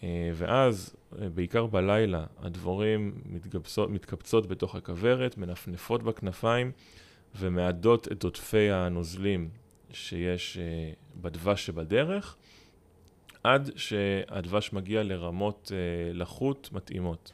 [0.03, 6.71] אה, ואז, אה, בעיקר בלילה, הדבורים מתגבצות, מתקבצות בתוך הכוורת, מנפנפות בכנפיים
[7.35, 9.49] ומעדות את עודפי הנוזלים
[9.91, 12.35] שיש אה, בדבש שבדרך,
[13.43, 15.71] עד שהדבש מגיע לרמות
[16.13, 17.31] לחות מתאימות,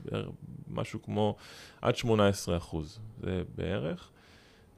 [0.68, 1.36] משהו כמו
[1.82, 4.10] עד 18 אחוז, זה בערך.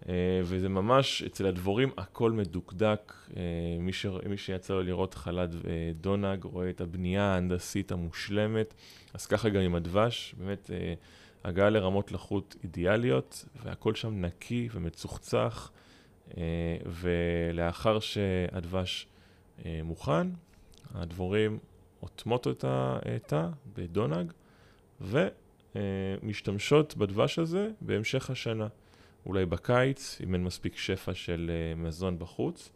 [0.02, 0.06] Uh,
[0.44, 3.34] וזה ממש, אצל הדבורים הכל מדוקדק, uh,
[3.80, 4.06] מי, ש...
[4.06, 5.66] מי שיצא לו לראות חלד uh,
[6.02, 8.74] דונג רואה את הבנייה ההנדסית המושלמת,
[9.14, 10.70] אז ככה גם עם הדבש, באמת
[11.44, 15.72] הגעה לרמות לחות אידיאליות, והכל שם נקי ומצוחצח,
[16.86, 19.08] ולאחר שהדבש
[19.66, 20.28] מוכן,
[20.94, 21.60] הדבורים
[22.02, 24.32] אוטמות את התא בדונג
[25.02, 28.68] ומשתמשות בדבש הזה בהמשך השנה.
[29.26, 32.72] אולי בקיץ, אם אין מספיק שפע של אה, מזון בחוץ,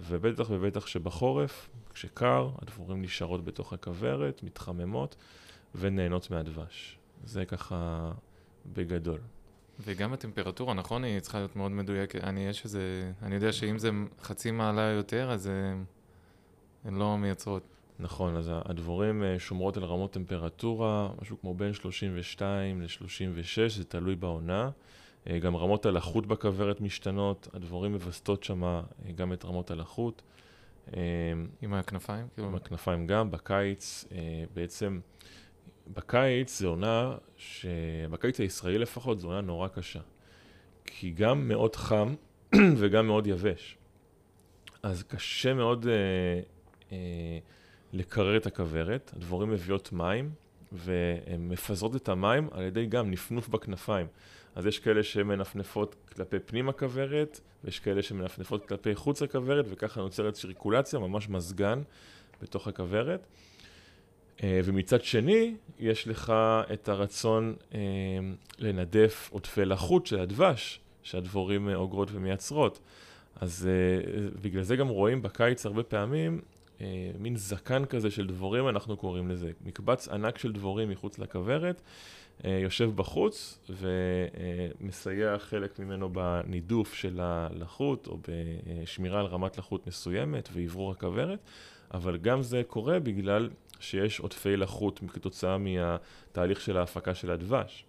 [0.00, 5.16] ובטח ובטח שבחורף, כשקר, הדבורים נשארות בתוך הכוורת, מתחממות
[5.74, 6.98] ונהנות מהדבש.
[7.24, 8.10] זה ככה
[8.66, 9.20] בגדול.
[9.80, 11.04] וגם הטמפרטורה, נכון?
[11.04, 12.24] היא צריכה להיות מאוד מדויקת.
[12.24, 13.12] אני, יש איזה...
[13.22, 13.90] אני יודע שאם זה
[14.22, 15.46] חצי מעלה יותר, אז...
[15.46, 15.74] אה,
[16.84, 17.62] הן לא מייצרות.
[17.98, 24.16] נכון, אז הדבורים אה, שומרות על רמות טמפרטורה, משהו כמו בין 32 ל-36, זה תלוי
[24.16, 24.70] בעונה.
[25.26, 28.82] אה, גם רמות הלחות בכוורת משתנות, הדבורים מווסתות שם אה,
[29.14, 30.22] גם את רמות הלחות.
[30.96, 31.02] אה,
[31.62, 32.26] עם הכנפיים?
[32.34, 32.48] כאילו...
[32.48, 34.04] עם הכנפיים גם, בקיץ,
[34.54, 35.00] בעצם,
[35.94, 37.66] בקיץ זה עונה, ש...
[38.10, 40.00] בקיץ הישראלי לפחות, זו עונה נורא קשה.
[40.84, 42.14] כי גם מאוד חם
[42.78, 43.78] וגם מאוד יבש.
[44.82, 45.92] אז קשה מאוד אה,
[46.92, 47.38] אה,
[47.92, 50.30] לקרר את הכוורת, הדבורים מביאות מים,
[50.72, 54.06] והן מפזרות את המים על ידי גם נפנוף בכנפיים.
[54.54, 60.36] אז יש כאלה שמנפנפות כלפי פנים הכוורת, ויש כאלה שמנפנפות כלפי חוץ הכוורת, וככה נוצרת
[60.36, 61.82] שריקולציה, ממש מזגן
[62.42, 63.26] בתוך הכוורת.
[64.42, 66.32] אה, ומצד שני, יש לך
[66.72, 67.80] את הרצון אה,
[68.58, 72.80] לנדף עודפי לחות של הדבש, שהדבורים אה, אוגרות ומייצרות.
[73.40, 73.68] אז
[74.42, 76.40] בגלל זה גם רואים בקיץ הרבה פעמים
[77.18, 79.50] מין זקן כזה של דבורים, אנחנו קוראים לזה.
[79.64, 81.80] מקבץ ענק של דבורים מחוץ לכוורת,
[82.44, 90.90] יושב בחוץ ומסייע חלק ממנו בנידוף של הלחות או בשמירה על רמת לחות מסוימת ואוורור
[90.90, 91.38] הכוורת,
[91.94, 93.50] אבל גם זה קורה בגלל
[93.80, 97.84] שיש עודפי לחות כתוצאה מהתהליך של ההפקה של הדבש.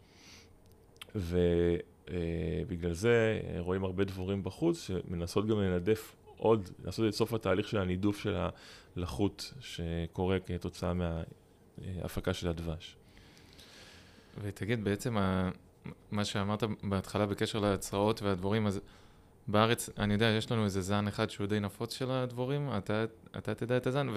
[1.15, 7.67] ובגלל אה, זה רואים הרבה דבורים בחוץ שמנסות גם לנדף עוד, לעשות את סוף התהליך
[7.67, 8.35] של הנידוף של
[8.95, 12.95] הלחות שקורה כתוצאה מההפקה של הדבש.
[14.41, 15.17] ותגיד, בעצם
[16.11, 18.79] מה שאמרת בהתחלה בקשר להצרעות והדבורים, אז
[19.47, 23.05] בארץ, אני יודע, יש לנו איזה זן אחד שהוא די נפוץ של הדבורים, אתה,
[23.37, 24.07] אתה תדע את הזן,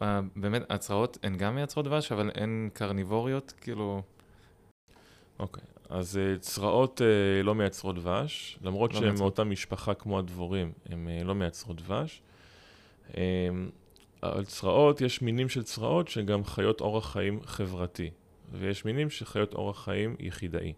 [0.00, 4.02] ובאמת, הצרעות הן גם מייצרות דבש, אבל הן קרניבוריות, כאילו...
[5.38, 5.74] אוקיי, okay.
[5.88, 11.08] אז uh, צרעות uh, לא מייצרות דבש, למרות לא שהן מאותה משפחה כמו הדבורים, הן
[11.20, 12.22] uh, לא מייצרות דבש.
[13.10, 13.14] Um,
[14.22, 18.10] על צרעות, יש מינים של צרעות שגם חיות אורח חיים חברתי,
[18.58, 20.72] ויש מינים שחיות אורח חיים יחידאי.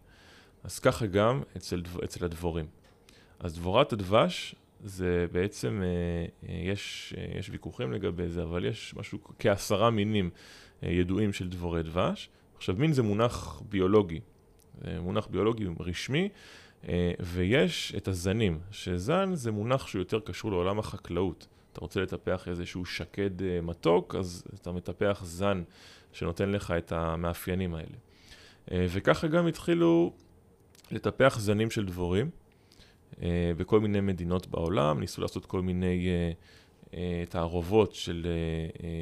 [0.65, 2.67] אז ככה גם אצל, אצל הדבורים.
[3.41, 8.95] אז דבורת הדבש זה בעצם, אה, אה, יש, אה, יש ויכוחים לגבי זה, אבל יש
[8.97, 10.31] משהו כעשרה מינים
[10.83, 12.29] ידועים של דבורי דבש.
[12.57, 14.21] עכשיו, מין זה מונח ביולוגי,
[15.01, 16.29] מונח ביולוגי רשמי,
[17.21, 21.47] ויש את הזנים, שזן זה מונח שהוא יותר קשור לעולם החקלאות.
[21.77, 25.63] אתה רוצה לטפח איזשהו שקד מתוק, אז אתה מטפח זן
[26.13, 27.97] שנותן לך את המאפיינים האלה.
[28.71, 30.13] וככה גם התחילו
[30.91, 32.31] לטפח זנים של דבורים.
[33.23, 36.33] אה, בכל מיני מדינות בעולם, ניסו לעשות כל מיני אה,
[36.95, 38.27] אה, תערובות של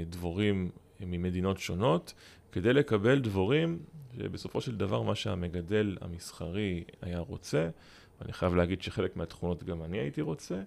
[0.09, 2.15] דבורים ממדינות שונות,
[2.53, 3.79] כדי לקבל דבורים
[4.17, 7.69] שבסופו של דבר מה שהמגדל המסחרי היה רוצה,
[8.21, 10.63] ואני חייב להגיד שחלק מהתכונות גם אני הייתי רוצה,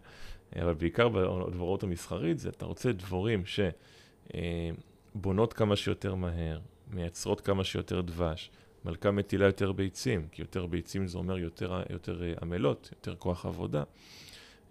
[0.55, 3.43] אבל בעיקר בדבורות המסחרית זה אתה רוצה דבורים
[5.15, 6.60] שבונות כמה שיותר מהר,
[6.91, 8.51] מייצרות כמה שיותר דבש,
[8.86, 13.45] מלכה מטילה יותר ביצים, כי יותר ביצים זה אומר יותר, יותר אה, עמלות, יותר כוח
[13.45, 13.83] עבודה.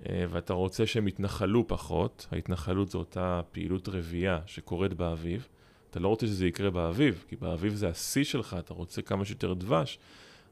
[0.09, 5.49] אה, ואתה רוצה שהם יתנחלו פחות, ההתנחלות זו אותה פעילות רבייה שקורית באביב.
[5.91, 9.55] אתה לא רוצה שזה יקרה באביב, כי באביב זה השיא שלך, אתה רוצה כמה שיותר
[9.55, 9.99] דבש,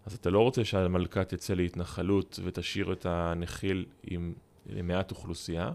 [0.06, 4.32] אז אתה לא רוצה שהמלכה תצא להתנחלות ותשאיר את הנחיל עם
[4.66, 5.72] מעט אוכלוסייה,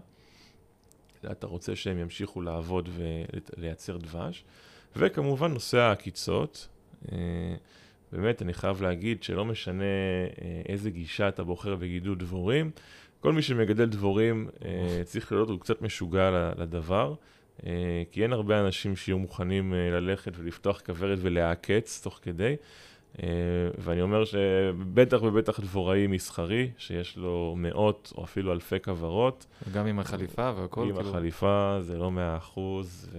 [1.30, 2.88] אתה רוצה שהם ימשיכו לעבוד
[3.56, 4.44] ולייצר דבש.
[4.96, 6.68] וכמובן נושא העקיצות,
[7.12, 7.18] אה,
[8.12, 12.70] באמת, אני חייב להגיד שלא משנה אה, איזה גישה אתה בוחר בגידול דבורים,
[13.20, 17.14] כל מי שמגדל דבורים אה, צריך להיות, קצת משוגע לדבר,
[18.10, 22.56] כי אין הרבה אנשים שיהיו מוכנים ללכת ולפתוח כוורת ולעקץ תוך כדי.
[23.78, 29.46] ואני אומר שבטח ובטח דבוראי מסחרי, שיש לו מאות או אפילו אלפי כוורות.
[29.74, 30.80] גם עם החליפה והכל.
[30.82, 31.08] עם כאילו...
[31.08, 33.10] החליפה זה לא מאה אחוז.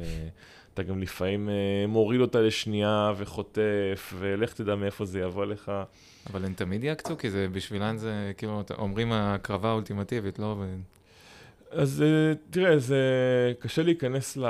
[0.74, 5.72] אתה גם לפעמים uh, מוריד אותה לשנייה וחוטף, ולך תדע מאיפה זה יבוא לך.
[6.30, 10.56] אבל הן תמיד יעקצו, כי זה בשבילן זה, כאילו, אומרים הקרבה האולטימטיבית, לא?
[11.72, 13.04] אז uh, תראה, זה
[13.60, 14.46] קשה להיכנס ל,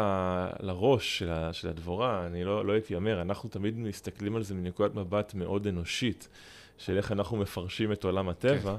[0.60, 4.96] לראש של, ה, של הדבורה, אני לא, לא אתיימר, אנחנו תמיד מסתכלים על זה מנקודת
[4.96, 6.30] מבט מאוד אנושית,
[6.78, 8.78] של איך אנחנו מפרשים את עולם הטבע.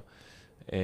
[0.67, 0.75] כן.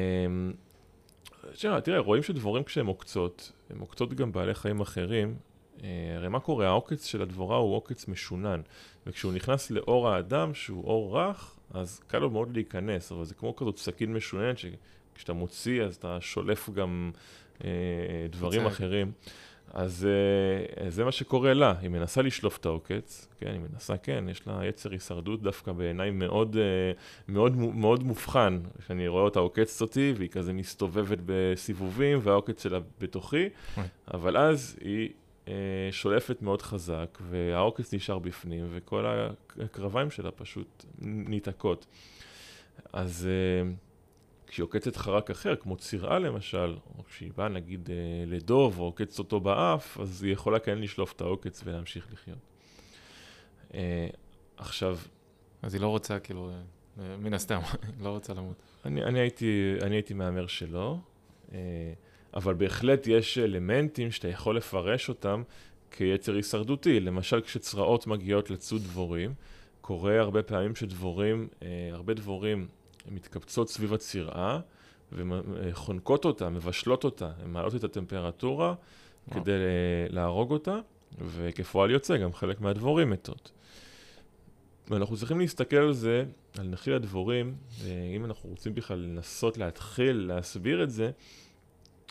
[1.52, 5.36] Um, תראה, רואים שדבורים כשהן עוקצות, הן עוקצות גם בעלי חיים אחרים,
[5.82, 6.66] אה, הרי מה קורה?
[6.66, 8.60] העוקץ של הדבורה הוא עוקץ משונן,
[9.06, 13.56] וכשהוא נכנס לאור האדם, שהוא אור רך, אז קל לו מאוד להיכנס, אבל זה כמו
[13.56, 17.18] כזאת סכין משוננת, שכשאתה מוציא אז אתה שולף גם אה,
[18.30, 18.72] דברים צעק.
[18.72, 19.12] אחרים.
[19.72, 20.06] אז
[20.80, 24.46] אה, זה מה שקורה לה, היא מנסה לשלוף את העוקץ, כן, היא מנסה, כן, יש
[24.46, 26.92] לה יצר הישרדות דווקא בעיניי מאוד, אה,
[27.28, 33.48] מאוד, מאוד מובחן, כשאני רואה אותה עוקצת אותי, והיא כזה מסתובבת בסיבובים, והעוקץ שלה בתוכי,
[34.14, 35.08] אבל אז היא
[35.48, 35.52] אה,
[35.90, 39.06] שולפת מאוד חזק, והעוקץ נשאר בפנים, וכל
[39.60, 41.86] הקרביים שלה פשוט ניתקות.
[42.92, 43.70] אז אה,
[44.48, 49.18] כשהיא עוקצת חרק אחר, כמו צירה למשל, או כשהיא באה נגיד אה, לדוב או עוקצת
[49.18, 52.38] אותו באף, אז היא יכולה כן לשלוף את העוקץ ולהמשיך לחיות.
[53.74, 54.08] אה,
[54.56, 54.98] עכשיו...
[55.62, 56.50] אז היא לא רוצה, כאילו,
[57.18, 58.56] מן הסתם, היא לא רוצה למות.
[58.84, 60.96] אני, אני, הייתי, אני הייתי מהמר שלא,
[62.34, 65.42] אבל בהחלט יש אלמנטים שאתה יכול לפרש אותם
[65.90, 67.00] כיצר הישרדותי.
[67.00, 69.34] למשל, כשצרעות מגיעות לצוד דבורים,
[69.80, 71.48] קורה הרבה פעמים שדבורים,
[71.92, 72.68] הרבה דבורים
[73.10, 74.60] מתקבצות סביב הצירה
[75.12, 78.74] וחונקות אותה, מבשלות אותה, הן מעלות את הטמפרטורה
[79.28, 79.40] וואו.
[79.40, 79.52] כדי
[80.08, 80.78] להרוג אותה,
[81.18, 83.52] וכפועל יוצא גם חלק מהדבורים מתות.
[84.90, 86.24] ואנחנו צריכים להסתכל על זה,
[86.58, 87.54] על נחיל הדבורים,
[88.16, 91.10] אם אנחנו רוצים בכלל לנסות להתחיל להסביר את זה,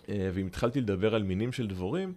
[0.08, 2.14] ואם התחלתי לדבר על מינים של דבורים,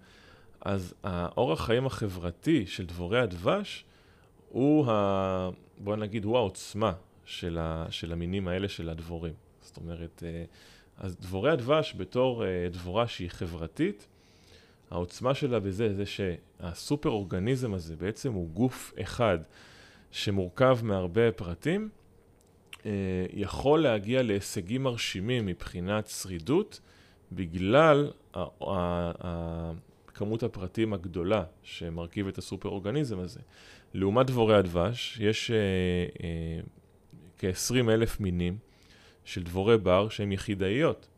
[0.61, 3.85] אז האורח חיים החברתי של דבורי הדבש
[4.49, 5.51] הוא, ה...
[5.79, 6.93] בוא נגיד, הוא העוצמה
[7.31, 9.33] של, ה, של המינים האלה של הדבורים.
[9.61, 10.45] זאת אומרת, אה,
[10.97, 14.07] אז דבורי הדבש בתור אה, דבורה שהיא חברתית,
[14.91, 19.39] העוצמה שלה בזה זה שהסופר אורגניזם הזה בעצם הוא גוף אחד
[20.11, 21.89] שמורכב מהרבה פרטים,
[22.87, 22.91] אה,
[23.33, 26.81] יכול להגיע להישגים מרשימים מבחינת שרידות
[27.33, 28.11] בגלל
[30.15, 33.41] כמות הפרטים הגדולה שמרכיב את הסופר אורגניזם הזה.
[33.95, 35.51] לעומת דבורי הדבש, יש
[37.41, 38.59] כ-20 אלף מינים
[39.25, 41.09] של דבורי בר שהן יחידאיות.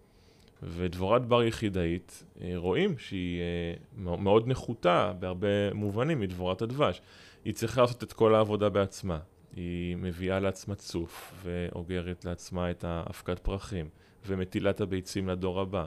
[0.62, 3.74] ודבורת בר יחידאית, אה, רואים שהיא אה,
[4.18, 7.00] מאוד נחותה בהרבה מובנים מדבורת הדבש.
[7.44, 9.18] היא צריכה לעשות את כל העבודה בעצמה.
[9.56, 13.88] היא מביאה לעצמה צוף ואוגרת לעצמה את האבקת פרחים
[14.26, 15.84] ומטילה את הביצים לדור הבא.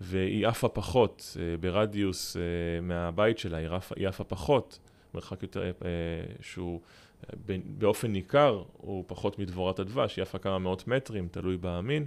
[0.00, 2.36] והיא עפה פחות אה, ברדיוס
[2.82, 3.58] מהבית שלה,
[3.96, 4.78] היא עפה פחות,
[5.14, 5.72] מרחק יותר
[6.40, 6.80] שהוא
[7.78, 12.06] באופן ניכר הוא פחות מדבורת הדבש, היא עפה כמה מאות מטרים, תלוי באמין.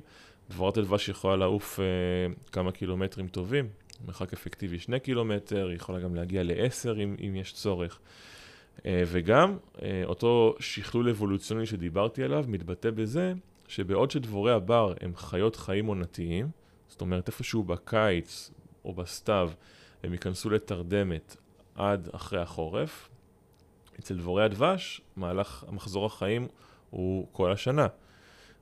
[0.50, 3.70] דבורת הדבש יכולה לעוף uh, כמה קילומטרים טובים,
[4.06, 8.00] מרחק אפקטיבי שני קילומטר, היא יכולה גם להגיע לעשר אם, אם יש צורך.
[8.78, 13.34] Uh, וגם uh, אותו שכלול אבולוציוני שדיברתי עליו מתבטא בזה
[13.68, 16.50] שבעוד שדבורי הבר הם חיות חיים עונתיים,
[16.88, 18.52] זאת אומרת איפשהו בקיץ
[18.86, 19.52] או בסתיו
[20.04, 21.36] הם ייכנסו לתרדמת
[21.76, 23.10] עד אחרי החורף,
[24.00, 26.48] אצל דבורי הדבש, מהלך המחזור החיים
[26.90, 27.88] הוא כל השנה.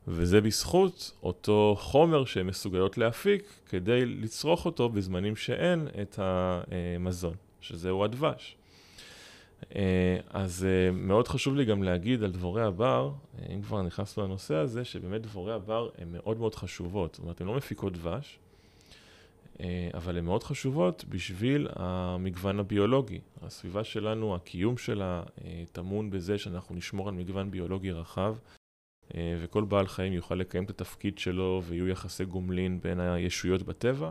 [0.07, 8.03] וזה בזכות אותו חומר שהן מסוגלות להפיק כדי לצרוך אותו בזמנים שאין את המזון, שזהו
[8.03, 8.57] הדבש.
[10.29, 13.11] אז מאוד חשוב לי גם להגיד על דבורי הבר,
[13.53, 17.15] אם כבר נכנסנו לנושא הזה, שבאמת דבורי הבר הן מאוד מאוד חשובות.
[17.15, 18.46] זאת אומרת, הן לא מפיקות דבש, אה,
[19.93, 23.19] אבל הן מאוד חשובות בשביל המגוון הביולוגי.
[23.41, 28.35] הסביבה שלנו, הקיום שלה, אה, טמון בזה שאנחנו נשמור על מגוון ביולוגי רחב,
[29.15, 34.09] אה, וכל בעל חיים יוכל לקיים את התפקיד שלו ויהיו יחסי גומלין בין הישויות בטבע.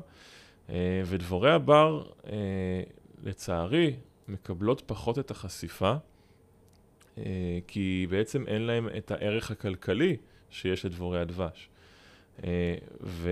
[1.04, 2.04] ודבורי הבר,
[3.22, 3.96] לצערי,
[4.28, 5.94] מקבלות פחות את החשיפה,
[7.66, 10.16] כי בעצם אין להם את הערך הכלכלי
[10.50, 11.68] שיש לדבורי הדבש.
[13.00, 13.30] ו...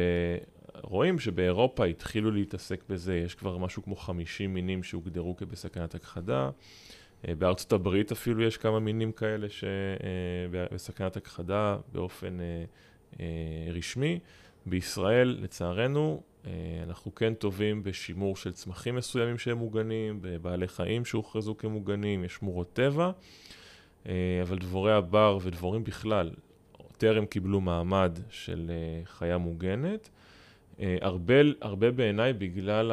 [0.83, 6.51] רואים שבאירופה התחילו להתעסק בזה, יש כבר משהו כמו 50 מינים שהוגדרו כבסכנת הכחדה.
[7.29, 12.65] אה, בארצות הברית אפילו יש כמה מינים כאלה שבסכנת הכחדה באופן אה,
[13.21, 14.19] אה, רשמי.
[14.67, 16.23] בישראל, לצערנו,
[16.83, 22.73] אנחנו כן טובים בשימור של צמחים מסוימים שהם מוגנים, בבעלי חיים שהוכרזו כמוגנים, יש שמורות
[22.73, 23.11] טבע,
[24.43, 26.31] אבל דבורי הבר ודבורים בכלל
[26.99, 28.71] טרם קיבלו מעמד של
[29.05, 30.11] חיה מוגנת.
[30.81, 32.91] אה, הרבה, הרבה בעיניי בגלל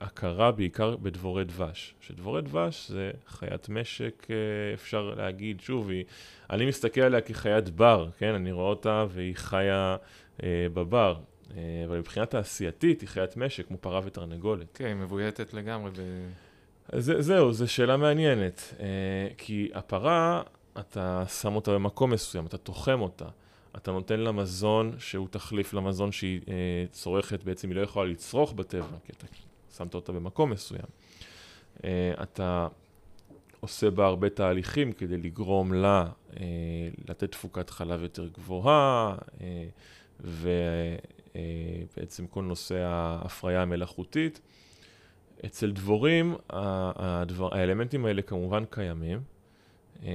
[0.00, 1.94] ההכרה בעיקר בדבורי דבש.
[2.00, 6.04] שדבורי דבש זה חיית משק, אה, אפשר להגיד, שוב, היא,
[6.50, 8.34] אני מסתכל עליה כחיית בר, כן?
[8.34, 9.96] אני רואה אותה והיא חיה
[10.42, 11.14] אה, בבר.
[11.56, 14.66] אה, אבל מבחינה תעשייתית היא חיית משק, כמו פרה ותרנגולת.
[14.74, 15.90] כן, היא מבויתת לגמרי.
[15.90, 16.00] ב...
[16.98, 18.74] זה, זהו, זו שאלה מעניינת.
[18.80, 18.86] אה,
[19.38, 20.42] כי הפרה,
[20.78, 23.24] אתה שם אותה במקום מסוים, אתה תוחם אותה.
[23.76, 28.52] אתה נותן לה מזון שהוא תחליף למזון שהיא אה, צורכת, בעצם היא לא יכולה לצרוך
[28.52, 29.26] בטבע, כי אתה
[29.76, 30.86] שמת אותה במקום מסוים.
[31.84, 32.68] אה, אתה
[33.60, 36.06] עושה בה הרבה תהליכים כדי לגרום לה
[36.40, 36.44] אה,
[37.08, 39.66] לתת תפוקת חלב יותר גבוהה, אה,
[40.20, 44.40] ובעצם אה, כל נושא ההפריה המלאכותית.
[45.46, 49.20] אצל דבורים, הדבר, האלמנטים האלה כמובן קיימים,
[50.02, 50.08] אה,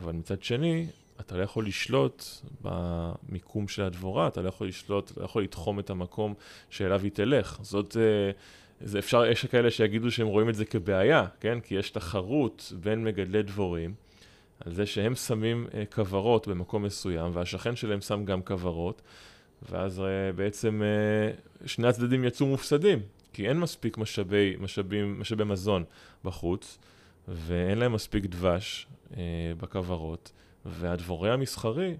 [0.00, 0.86] אבל מצד שני,
[1.20, 2.24] אתה לא יכול לשלוט
[2.60, 6.34] במיקום של הדבורה, אתה לא יכול לשלוט, אתה לא יכול לתחום את המקום
[6.70, 7.58] שאליו היא תלך.
[7.62, 8.30] זאת, אה,
[8.80, 11.60] זה אפשר, יש כאלה שיגידו שהם רואים את זה כבעיה, כן?
[11.60, 13.94] כי יש תחרות בין מגדלי דבורים,
[14.60, 19.02] על זה שהם שמים uh, כוורות במקום מסוים, והשכן שלהם שם גם כוורות,
[19.70, 20.82] ואז uh, בעצם
[21.66, 22.98] שני הצדדים יצאו מופסדים,
[23.32, 25.84] כי אין מספיק משאבי, משאבים, משאבי מזון
[26.24, 26.78] בחוץ,
[27.28, 28.86] ואין להם מספיק דבש
[29.60, 30.32] בכוורות,
[30.68, 31.96] והדבורי המסחרי,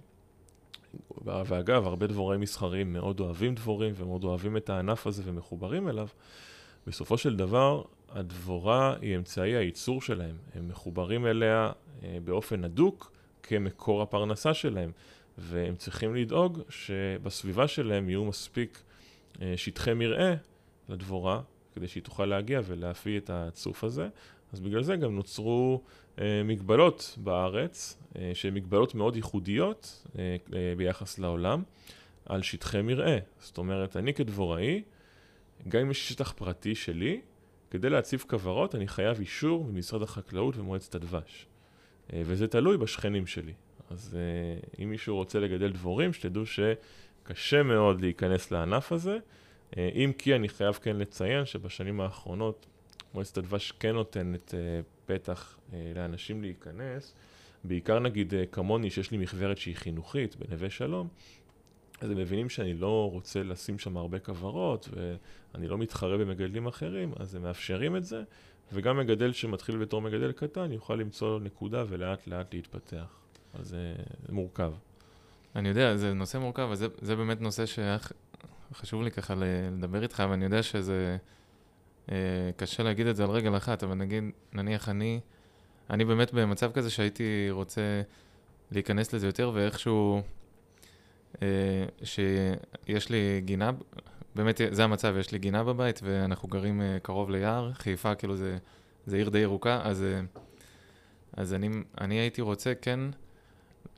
[1.25, 6.09] ואגב, הרבה דבורי מסחריים מאוד אוהבים דבורים ומאוד אוהבים את הענף הזה ומחוברים אליו,
[6.87, 10.37] בסופו של דבר, הדבורה היא אמצעי הייצור שלהם.
[10.55, 13.13] הם מחוברים אליה אה, באופן הדוק
[13.43, 14.91] כמקור הפרנסה שלהם,
[15.39, 18.83] והם צריכים לדאוג שבסביבה שלהם יהיו מספיק
[19.43, 20.35] אה, שטחי מרעה
[20.89, 21.41] לדבורה,
[21.75, 24.09] כדי שהיא תוכל להגיע ולהפעיל את הצוף הזה.
[24.53, 25.83] אז בגלל זה גם נוצרו
[26.21, 31.63] אה, מגבלות בארץ, אה, שהן מגבלות מאוד ייחודיות אה, אה, ביחס לעולם,
[32.27, 33.19] על שטחי מרעה.
[33.41, 34.83] זאת אומרת, אני כדבוראי,
[35.69, 37.21] גם אם יש שטח פרטי שלי,
[37.71, 41.47] כדי להציב כוורות אני חייב אישור ממשרד החקלאות ומועצת הדבש.
[42.13, 43.53] אה, וזה תלוי בשכנים שלי.
[43.91, 49.19] אז אה, אם מישהו רוצה לגדל דבורים, שתדעו שקשה מאוד להיכנס לענף הזה.
[49.77, 52.67] אה, אם כי אני חייב כן לציין שבשנים האחרונות
[53.17, 54.55] מועצת הדבש כן נותנת
[55.07, 55.57] פתח
[55.95, 57.15] לאנשים להיכנס.
[57.65, 61.09] בעיקר נגיד כמוני, שיש לי מכוורת שהיא חינוכית בנווה שלום,
[62.01, 67.13] אז הם מבינים שאני לא רוצה לשים שם הרבה כוורות, ואני לא מתחרה במגדלים אחרים,
[67.19, 68.23] אז הם מאפשרים את זה,
[68.73, 73.19] וגם מגדל שמתחיל בתור מגדל קטן יוכל למצוא נקודה ולאט לאט להתפתח.
[73.55, 73.95] אז זה
[74.29, 74.73] מורכב.
[75.57, 80.45] אני יודע, זה נושא מורכב, וזה זה באמת נושא שחשוב לי ככה לדבר איתך, ואני
[80.45, 81.36] יודע שזה אה,
[82.57, 85.21] קשה להגיד את זה על רגל אחת, אבל נגיד, נניח אני,
[85.91, 88.03] אני באמת במצב כזה שהייתי רוצה
[88.71, 90.23] להיכנס לזה יותר, ואיכשהו...
[91.43, 93.71] אה, שיש לי גינה,
[94.35, 98.59] באמת זה המצב, יש לי גינה בבית ואנחנו גרים אה, קרוב ליער, חיפה כאילו זה,
[99.07, 100.21] זה עיר די ירוקה, אז, אה,
[101.33, 101.69] אז אני,
[102.01, 103.01] אני הייתי רוצה כן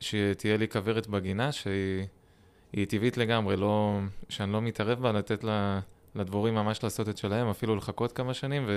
[0.01, 3.99] שתהיה לי כוורת בגינה שהיא טבעית לגמרי, לא,
[4.29, 5.81] שאני לא מתערב בה, לתת לה,
[6.15, 8.69] לדבורים ממש לעשות את שלהם, אפילו לחכות כמה שנים,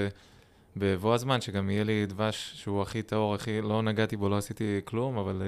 [0.78, 4.82] ובבוא הזמן שגם יהיה לי דבש שהוא הכי טהור, הכי, לא נגעתי בו, לא עשיתי
[4.86, 5.42] כלום, אבל...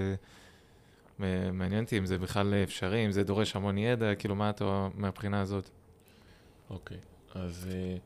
[1.54, 5.42] מעניין אותי אם זה בכלל אפשרי, אם זה דורש המון ידע, כאילו מה אתה מהבחינה
[5.42, 5.70] הזאת?
[6.70, 7.38] אוקיי, okay.
[7.40, 8.00] אז uh,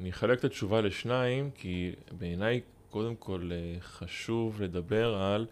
[0.00, 2.60] אני אחלק את התשובה לשניים, כי בעיניי
[2.90, 5.46] קודם כל uh, חשוב לדבר על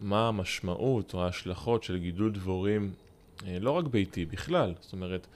[0.00, 2.92] מה המשמעות או ההשלכות של גידול דבורים,
[3.38, 4.74] uh, לא רק ביתי, בכלל.
[4.80, 5.26] זאת אומרת,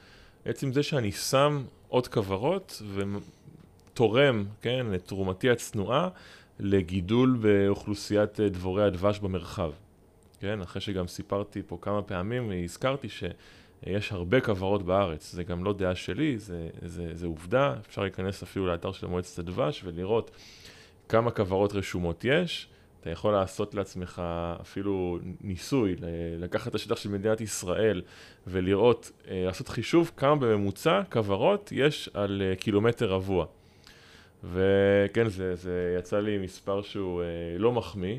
[0.45, 6.09] עצם זה שאני שם עוד כוורות ותורם, כן, את תרומתי הצנועה
[6.61, 9.71] לגידול באוכלוסיית דבורי הדבש במרחב.
[10.41, 10.61] כן?
[10.61, 15.33] אחרי שגם סיפרתי פה כמה פעמים, הזכרתי שיש הרבה כוורות בארץ.
[15.33, 17.75] זה גם לא דעה שלי, זה, זה, זה עובדה.
[17.89, 20.31] אפשר להיכנס אפילו לאתר של מועצת הדבש ולראות
[21.09, 22.69] כמה כוורות רשומות יש.
[23.05, 24.23] אתה יכול לעשות לעצמך
[24.61, 25.97] אפילו ניסוי,
[26.39, 28.03] לקחת את השטח של מדינת ישראל
[28.47, 33.47] ולראות, אה, לעשות חישוב כמה בממוצע כוורות יש על אה, קילומטר רבוע.
[34.45, 37.27] וכן, זה, זה יצא לי מספר שהוא אה,
[37.59, 38.17] לא מחמיא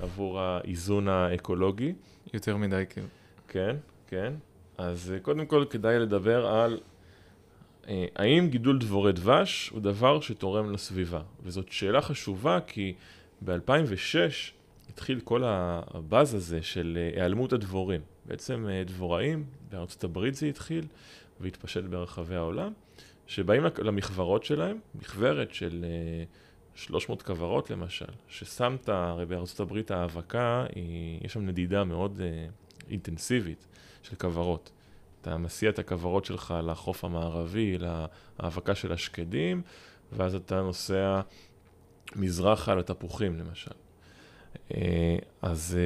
[0.00, 1.92] עבור האיזון האקולוגי.
[2.32, 3.04] יותר מדי, כן.
[3.48, 3.76] כן,
[4.08, 4.32] כן.
[4.78, 6.80] אז קודם כל כדאי לדבר על
[8.16, 11.20] האם גידול דבורי דבש הוא דבר שתורם לסביבה.
[11.44, 12.94] וזאת שאלה חשובה כי
[13.44, 14.54] ב-2006
[14.88, 18.00] התחיל כל הבאז הזה של אה, היעלמות הדבורים.
[18.26, 20.86] בעצם אה, דבוראים, בארצות הברית זה התחיל
[21.40, 22.72] והתפשט ברחבי העולם.
[23.26, 25.84] שבאים למכוורות שלהם, מכוורת של
[26.74, 30.66] 300 אה, כוורות למשל, ששמת, הרי בארצות הברית ההאבקה,
[31.20, 32.20] יש שם נדידה מאוד
[32.90, 33.66] אינטנסיבית
[34.02, 34.70] של כוורות.
[35.20, 37.78] אתה מסיע את הכוורות שלך לחוף המערבי,
[38.38, 39.62] להאבקה של השקדים,
[40.12, 41.20] ואז אתה נוסע
[42.16, 43.70] מזרחה לתפוחים למשל.
[44.68, 44.74] Uh,
[45.42, 45.78] אז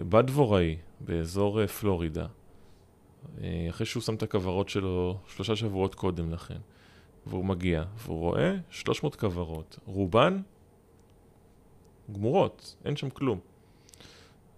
[0.00, 2.26] uh, בא דבוראי באזור uh, פלורידה,
[3.70, 6.58] אחרי שהוא שם את הכוורות שלו שלושה שבועות קודם לכן,
[7.26, 10.40] והוא מגיע, והוא רואה 300 כוורות, רובן
[12.12, 13.40] גמורות, אין שם כלום.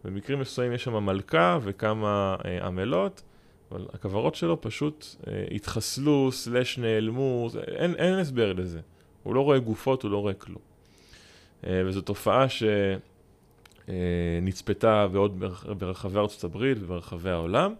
[0.04, 3.22] במקרים מסוימים יש שם מלכה וכמה אה, עמלות,
[3.70, 8.80] אבל הכוורות שלו פשוט אה, התחסלו, סלש נעלמו, אין, אין הסבר לזה.
[9.22, 10.71] הוא לא רואה גופות, הוא לא רואה כלום.
[11.66, 12.46] אה, וזו תופעה
[13.88, 15.44] שנצפתה אה, בעוד
[15.78, 17.74] ברחבי ארצות הברית וברחבי העולם.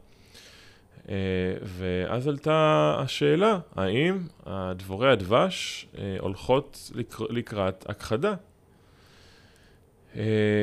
[1.08, 1.14] אה,
[1.62, 4.18] ואז עלתה השאלה, האם
[4.76, 5.86] דבורי הדבש
[6.18, 6.90] הולכות
[7.30, 8.34] לקראת הכחדה?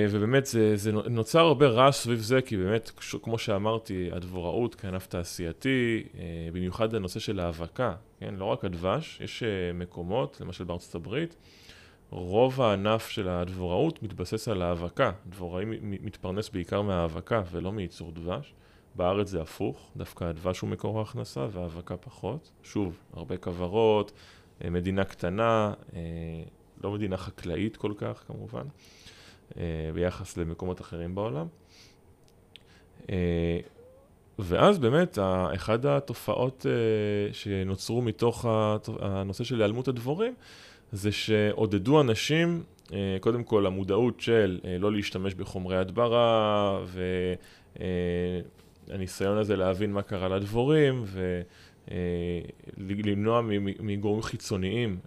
[0.09, 2.91] ובאמת זה, זה נוצר הרבה רעש סביב זה, כי באמת,
[3.21, 6.03] כמו שאמרתי, הדבוראות כענף תעשייתי,
[6.53, 8.35] במיוחד הנושא של האבקה, כן?
[8.37, 9.43] לא רק הדבש, יש
[9.73, 11.35] מקומות, למשל בארצות הברית,
[12.09, 15.11] רוב הענף של הדבוראות מתבסס על האבקה.
[15.29, 18.53] דבוראי מתפרנס בעיקר מהאבקה ולא מייצור דבש.
[18.95, 22.51] בארץ זה הפוך, דווקא הדבש הוא מקור ההכנסה והאבקה פחות.
[22.63, 24.11] שוב, הרבה כוורות,
[24.63, 25.99] אה, מדינה קטנה, אה,
[26.83, 28.63] לא מדינה חקלאית כל כך כמובן,
[29.57, 31.47] אה, ביחס למקומות אחרים בעולם.
[34.39, 35.17] ואז באמת,
[35.55, 36.65] אחת התופעות
[37.31, 38.45] שנוצרו מתוך
[38.99, 40.33] הנושא של היעלמות הדבורים,
[40.91, 42.63] זה שעודדו אנשים,
[43.19, 46.79] קודם כל המודעות של לא להשתמש בחומרי הדברה,
[48.89, 51.03] והניסיון הזה להבין מה קרה לדבורים,
[52.77, 53.41] ולמנוע
[53.79, 54.97] מגורמים חיצוניים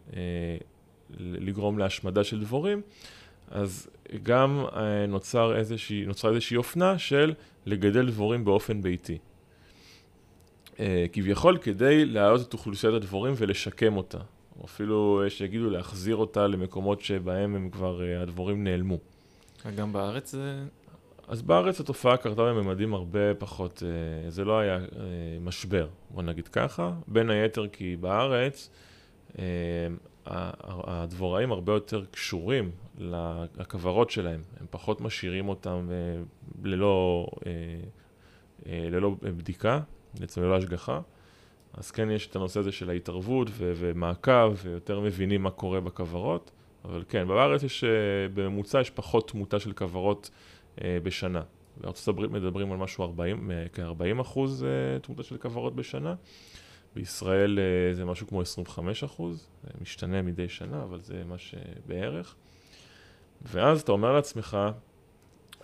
[1.19, 2.83] לגרום להשמדה של דבורים,
[3.51, 3.89] אז
[4.23, 7.35] גם אה, נוצר איזושהי, נוצרה איזושהי אופנה של
[7.67, 9.19] לגדל דבורים באופן ביתי.
[10.81, 14.19] אה, כביכול כדי להעלות את אוכלוסיית הדבורים ולשקם אותה,
[14.63, 18.99] או אפילו יש שיגידו להחזיר אותה למקומות שבהם הם כבר, אה, הדבורים נעלמו.
[19.77, 20.65] גם בארץ זה...
[21.29, 23.83] אז בארץ התופעה קרתה בממדים הרבה פחות,
[24.29, 24.79] זה לא היה
[25.41, 28.71] משבר, בוא נגיד ככה, בין היתר כי בארץ
[30.27, 32.71] הדבוראים הרבה יותר קשורים
[33.57, 36.23] לכוורות שלהם, הם פחות משאירים אותם אה,
[36.65, 37.53] ללא, אה,
[38.67, 39.81] אה, ללא בדיקה,
[40.21, 41.01] בעצם ללא השגחה.
[41.75, 46.51] אז כן יש את הנושא הזה של ההתערבות ו- ומעקב, ויותר מבינים מה קורה בכוורות,
[46.85, 47.85] אבל כן, בארץ יש,
[48.35, 50.31] בממוצע יש פחות תמותה של כוורות
[50.85, 51.43] בשנה.
[51.77, 54.67] בארצות הברית מדברים על משהו 40, כ-40 אחוז
[55.03, 56.15] תמותה של כוורות בשנה.
[56.95, 62.35] בישראל אה, זה משהו כמו 25 אחוז, זה משתנה מדי שנה, אבל זה מה שבערך.
[63.43, 64.59] ואז אתה אומר לעצמך,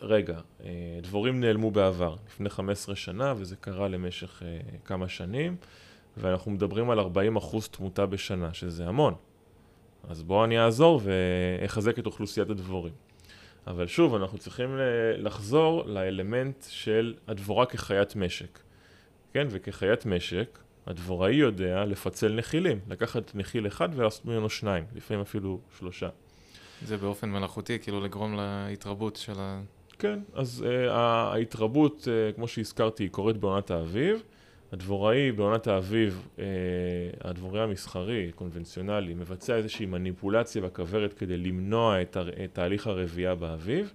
[0.01, 5.57] רגע, אה, דבורים נעלמו בעבר, לפני 15 שנה, וזה קרה למשך אה, כמה שנים,
[6.21, 9.15] ואנחנו מדברים על 40 אחוז תמותה בשנה, שזה המון.
[10.09, 12.93] אז בואו אני אעזור ואחזק את אוכלוסיית הדבורים.
[13.67, 14.77] אבל שוב, אנחנו צריכים
[15.19, 18.59] לחזור לאלמנט של הדבורה כחיית משק.
[19.33, 25.61] כן, וכחיית משק, הדבוראי יודע לפצל נחילים, לקחת נחיל אחד ולעשות ממנו שניים, לפעמים אפילו
[25.79, 26.09] שלושה.
[26.85, 29.61] זה באופן מלאכותי, כאילו לגרום להתרבות של ה...
[29.99, 34.23] כן, אז uh, ההתרבות, uh, כמו שהזכרתי, היא קורית בעונת האביב.
[34.73, 36.41] הדבוראי בעונת האביב, uh,
[37.21, 42.17] הדבוראי המסחרי, קונבנציונלי, מבצע איזושהי מניפולציה בכוורת כדי למנוע את,
[42.53, 43.93] תהליך הרבייה באביב,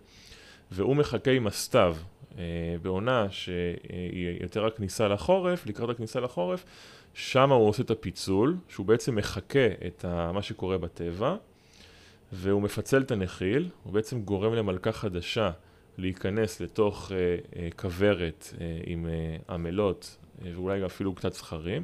[0.72, 1.96] והוא מחכה עם הסתיו
[2.38, 2.44] אה,
[2.82, 6.66] בעונה שהיא יותר הכניסה לחורף, לקראת הכניסה לחורף,
[7.14, 11.36] שם הוא עושה את הפיצול, שהוא בעצם מחקה את מה שקורה בטבע,
[12.32, 15.52] והוא מפצל את הנחיל, הוא בעצם גורם למלכה חדשה
[15.98, 17.18] להיכנס לתוך אה,
[17.56, 18.54] אה, כוורת
[18.86, 19.06] עם
[19.50, 21.84] עמלות ואולי אפילו קצת זכרים.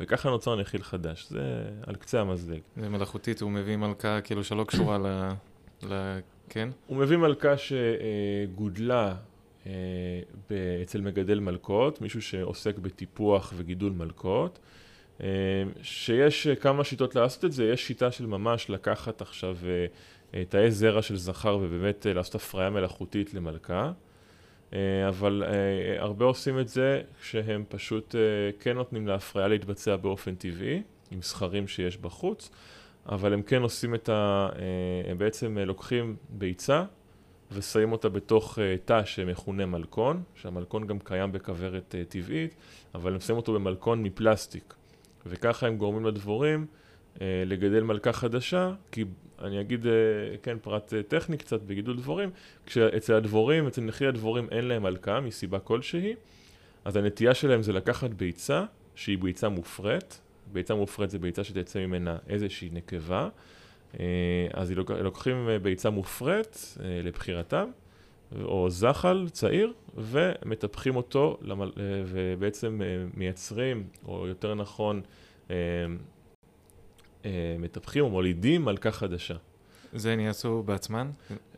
[0.00, 2.60] וככה נוצר נחיל חדש, זה על קצה המזלג.
[2.76, 5.06] זה מלאכותית, הוא מביא מלכה כאילו שלא קשורה ל...
[5.88, 6.18] ל...
[6.48, 6.68] כן?
[6.86, 9.14] הוא מביא מלכה שגודלה
[9.66, 9.72] אה,
[10.82, 14.58] אצל מגדל מלכות, מישהו שעוסק בטיפוח וגידול מלכות,
[15.20, 15.26] אה,
[15.82, 19.56] שיש כמה שיטות לעשות את זה, יש שיטה של ממש לקחת עכשיו
[20.34, 23.92] אה, תאי זרע של זכר ובאמת לעשות הפריה מלאכותית למלכה.
[25.08, 25.42] אבל
[25.98, 28.14] הרבה עושים את זה כשהם פשוט
[28.60, 32.50] כן נותנים להפריה להתבצע באופן טבעי, עם זכרים שיש בחוץ.
[33.08, 34.48] אבל הם כן עושים את ה...
[34.58, 36.84] אה, הם בעצם אה, לוקחים ביצה
[37.52, 42.54] ושמים אותה בתוך אה, תא שמכונה מלקון, שהמלקון גם קיים בכוורת טבעית,
[42.94, 44.74] אבל הם שמים אותו במלקון מפלסטיק.
[45.26, 46.66] וככה הם גורמים לדבורים
[47.20, 49.04] לגדל מלכה חדשה, כי
[49.38, 49.86] אני אגיד,
[50.42, 52.30] כן, פרט טכני קצת בגידול דבורים,
[52.66, 56.14] כשאצל הדבורים, אצל נכי הדבורים אין להם מלכה מסיבה כלשהי,
[56.84, 60.20] אז הנטייה שלהם זה לקחת ביצה, שהיא ביצה מופרית,
[60.52, 63.28] ביצה מופרית זה ביצה שתצא ממנה איזושהי נקבה,
[64.00, 64.04] אה,
[64.54, 67.70] אז לוקחים אה, ביצה מופרית אה, לבחירתם,
[68.42, 71.38] או זחל צעיר, ומטפחים אותו,
[72.06, 72.80] ובעצם
[73.14, 75.00] מייצרים, או יותר נכון,
[77.58, 79.36] מטפחים או מולידים מלכה חדשה.
[79.92, 81.10] זה הם יעשו בעצמם?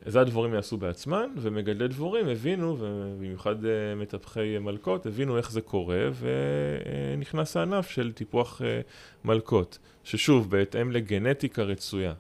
[0.07, 6.09] זה הדבורים יעשו בעצמם, ומגדלי דבורים הבינו, ובמיוחד אה, מטפחי מלכות, הבינו איך זה קורה,
[6.19, 8.81] ונכנס הענף של טיפוח אה,
[9.25, 12.13] מלכות, ששוב, בהתאם לגנטיקה רצויה.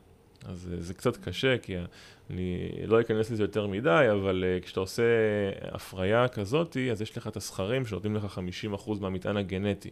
[0.45, 1.77] אז אה, זה קצת קשה, כי
[2.31, 5.03] אני לא אכנס לזה יותר מדי, אבל כשאתה עושה
[5.63, 8.41] הפריה כזאת, אז יש לך את הסכרים שנותנים לך
[8.87, 9.91] 50% מהמטען הגנטי.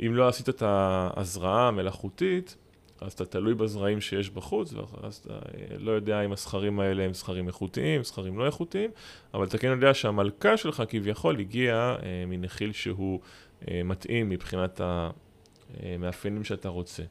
[0.00, 2.56] אם לא עשית את ההזרעה המלאכותית,
[3.00, 7.14] אז אתה תלוי בזרעים שיש בחוץ, ואז אתה אה, לא יודע אם הסכרים האלה הם
[7.14, 8.90] סכרים איכותיים, סכרים לא איכותיים,
[9.34, 13.20] אבל אתה כן יודע שהמלכה שלך כביכול הגיעה אה, מנחיל שהוא
[13.68, 17.02] אה, מתאים מבחינת המאפיינים שאתה רוצה.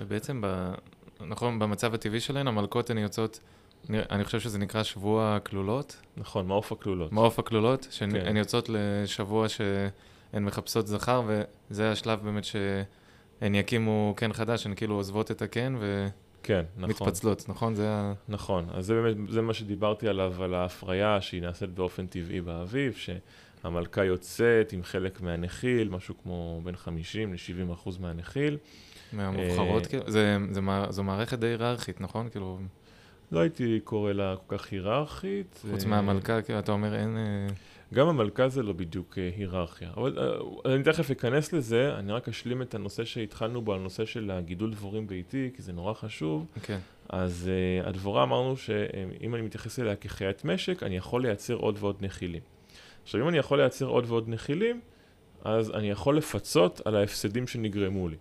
[0.00, 0.72] ובעצם ב...
[1.20, 3.40] נכון, במצב הטבעי שלהן, המלכות הן יוצאות,
[3.90, 5.96] אני, אני חושב שזה נקרא שבוע הכלולות.
[6.16, 7.12] נכון, מעוף הכלולות.
[7.12, 8.36] מעוף הכלולות, שהן כן.
[8.36, 11.22] יוצאות לשבוע שהן מחפשות זכר,
[11.70, 12.44] וזה השלב באמת
[13.40, 15.76] שהן יקימו קן חדש, הן כאילו עוזבות את הקן
[16.42, 16.84] כן, נכון.
[16.84, 17.74] ומתפצלות, נכון?
[17.74, 18.12] זה ה...
[18.28, 22.94] נכון, אז זה באמת, זה מה שדיברתי עליו, על ההפריה שהיא נעשית באופן טבעי באביב,
[22.94, 28.56] שהמלכה יוצאת עם חלק מהנחיל, משהו כמו בין 50 ל-70 אחוז מהנחיל.
[29.12, 32.28] מהמובחרות, אה, כאילו, זה, זה, זו מערכת די היררכית, נכון?
[32.28, 32.58] כאילו,
[33.32, 35.64] לא הייתי קורא לה כל כך היררכית.
[35.70, 37.16] חוץ אה, מהמלכה, כאילו, אתה אומר, אין...
[37.94, 39.90] גם המלכה זה לא בדיוק אה, היררכיה.
[39.96, 44.30] אבל אה, אני תכף אכנס לזה, אני רק אשלים את הנושא שהתחלנו בו, הנושא של
[44.30, 46.46] הגידול דבורים ביתי, כי זה נורא חשוב.
[46.62, 46.78] כן,
[47.08, 47.50] אז
[47.82, 52.42] uh, הדבורה אמרנו שאם אני מתייחס אליה כחיית משק, אני יכול לייצר עוד ועוד נחילים.
[53.02, 54.80] עכשיו, אם אני יכול לייצר עוד ועוד נחילים,
[55.44, 58.16] אז אני יכול לפצות על ההפסדים שנגרמו לי.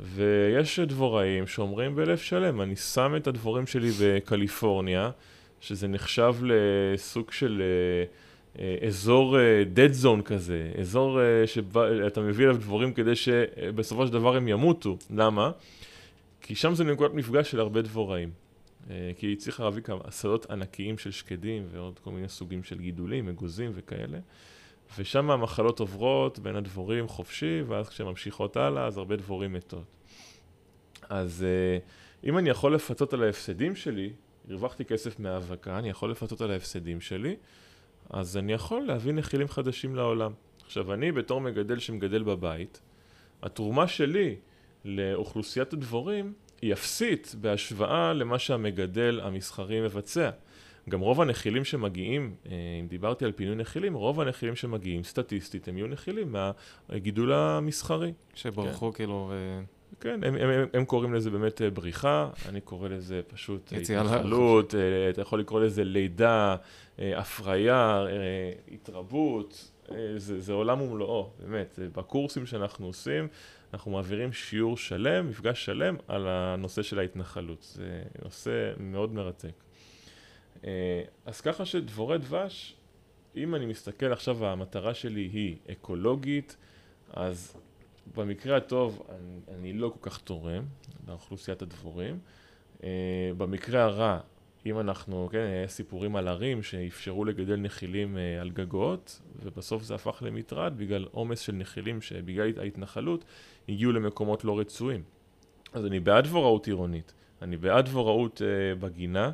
[0.00, 5.10] ויש דבוראים שאומרים בלב שלם, אני שם את הדבורים שלי בקליפורניה,
[5.60, 8.27] שזה נחשב לסוג של uh,
[8.86, 14.36] אזור uh, dead zone כזה, אזור uh, שאתה מביא אליו דבורים כדי שבסופו של דבר
[14.36, 14.96] הם ימותו.
[15.10, 15.50] למה?
[16.40, 18.30] כי שם זה נקודת מפגש של הרבה דבוראים.
[18.90, 23.28] אה, כי הצליחה להביא כמה שדות ענקיים של שקדים ועוד כל מיני סוגים של גידולים,
[23.28, 24.18] אגוזים וכאלה.
[24.98, 29.84] ושם המחלות עוברות בין הדבורים חופשי, ואז כשהן ממשיכות הלאה, אז הרבה דבורים מתות.
[31.08, 31.78] אז אה,
[32.28, 34.12] אם אני יכול לפצות על ההפסדים שלי,
[34.50, 37.36] הרווחתי כסף מהאבקה, אני יכול לפצות על ההפסדים שלי,
[38.10, 40.32] אז אני יכול להביא נחילים חדשים לעולם.
[40.66, 42.80] עכשיו, אני בתור מגדל שמגדל בבית,
[43.42, 44.36] התרומה שלי
[44.84, 46.32] לאוכלוסיית הדבורים
[46.62, 50.30] היא אפסית בהשוואה למה שהמגדל המסחרי מבצע.
[50.88, 55.78] גם רוב הנחילים שמגיעים, אה, אם דיברתי על פינוי נחילים, רוב הנחילים שמגיעים סטטיסטית הם
[55.78, 56.34] יהיו נחילים
[56.88, 58.12] מהגידול המסחרי.
[58.34, 59.60] שברחו, כאילו, ו...
[60.00, 63.78] כן, הם, הם, הם, הם קוראים לזה באמת אה, בריחה, אני קורא לזה פשוט אה,
[63.78, 66.56] יציאה התנחלות, אה, אתה יכול לקרוא לזה לידה,
[66.98, 68.06] הפריה,
[68.72, 69.70] התרבות,
[70.16, 71.78] זה, זה עולם ומלואו, באמת.
[71.96, 73.28] בקורסים שאנחנו עושים,
[73.72, 77.62] אנחנו מעבירים שיעור שלם, מפגש שלם, על הנושא של ההתנחלות.
[77.62, 79.64] זה נושא מאוד מרתק.
[81.26, 82.74] אז ככה שדבורי דבש,
[83.36, 86.56] אם אני מסתכל עכשיו, המטרה שלי היא אקולוגית,
[87.12, 87.56] אז
[88.16, 90.64] במקרה הטוב אני, אני לא כל כך תורם
[91.08, 92.18] לאוכלוסיית הדבורים.
[92.78, 92.84] Uh,
[93.36, 94.20] במקרה הרע,
[94.66, 99.94] אם אנחנו, כן, היה סיפורים על ערים שאפשרו לגדל נחילים uh, על גגות, ובסוף זה
[99.94, 103.24] הפך למטרד בגלל עומס של נחילים שבגלל ההתנחלות
[103.68, 105.02] הגיעו למקומות לא רצויים.
[105.72, 109.30] אז אני בעד דבוראות עירונית, אני בעד דבוראות uh, בגינה,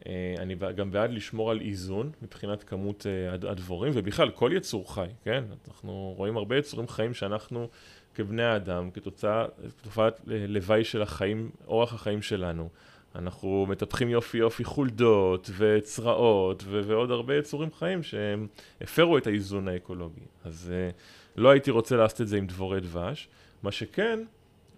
[0.00, 0.04] uh,
[0.38, 5.06] אני גם בעד לשמור על איזון מבחינת כמות uh, הד- הדבורים, ובכלל כל יצור חי,
[5.24, 5.44] כן?
[5.68, 7.68] אנחנו רואים הרבה יצורים חיים שאנחנו
[8.14, 9.46] כבני האדם, כתוצאה,
[9.82, 12.68] תופעת לוואי של החיים, אורח החיים שלנו.
[13.14, 18.46] אנחנו מטפחים יופי יופי חולדות וצרעות ו- ועוד הרבה יצורים חיים שהם
[18.80, 20.20] הפרו את האיזון האקולוגי.
[20.44, 20.94] אז uh,
[21.36, 23.28] לא הייתי רוצה לעשות את זה עם דבורי דבש.
[23.62, 24.18] מה שכן,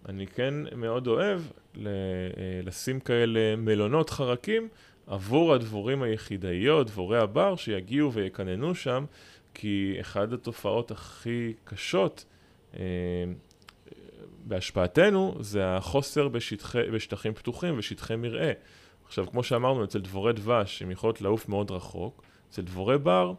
[0.09, 1.41] אני כן מאוד אוהב
[1.75, 1.91] ל- אה,
[2.63, 4.67] לשים כאלה מלונות חרקים
[5.07, 9.05] עבור הדבורים היחידאיות, דבורי הבר, שיגיעו ויקננו שם,
[9.53, 12.25] כי אחת התופעות הכי קשות
[14.43, 18.51] בהשפעתנו זה החוסר בשטחי, בשטחים פתוחים ושטחי מרעה.
[19.05, 23.33] עכשיו, כמו שאמרנו, אצל דבורי דבש הם יכולות לעוף מאוד רחוק, אצל דבורי בר,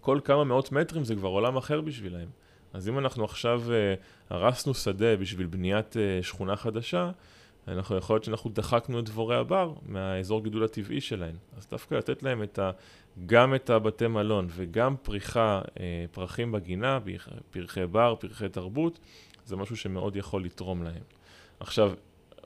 [0.00, 2.28] כל כמה מאות מטרים זה כבר עולם אחר בשבילהם.
[2.72, 7.10] אז אם אנחנו עכשיו uh, הרסנו שדה בשביל בניית uh, שכונה חדשה,
[7.68, 11.36] אנחנו יכול להיות שאנחנו דחקנו את דבורי הבר מהאזור גידול הטבעי שלהם.
[11.56, 12.70] אז דווקא לתת להם את ה,
[13.26, 15.78] גם את הבתי מלון וגם פריחה, uh,
[16.12, 16.98] פרחים בגינה,
[17.50, 18.98] פרחי בר, פרחי תרבות,
[19.46, 21.02] זה משהו שמאוד יכול לתרום להם.
[21.60, 21.92] עכשיו,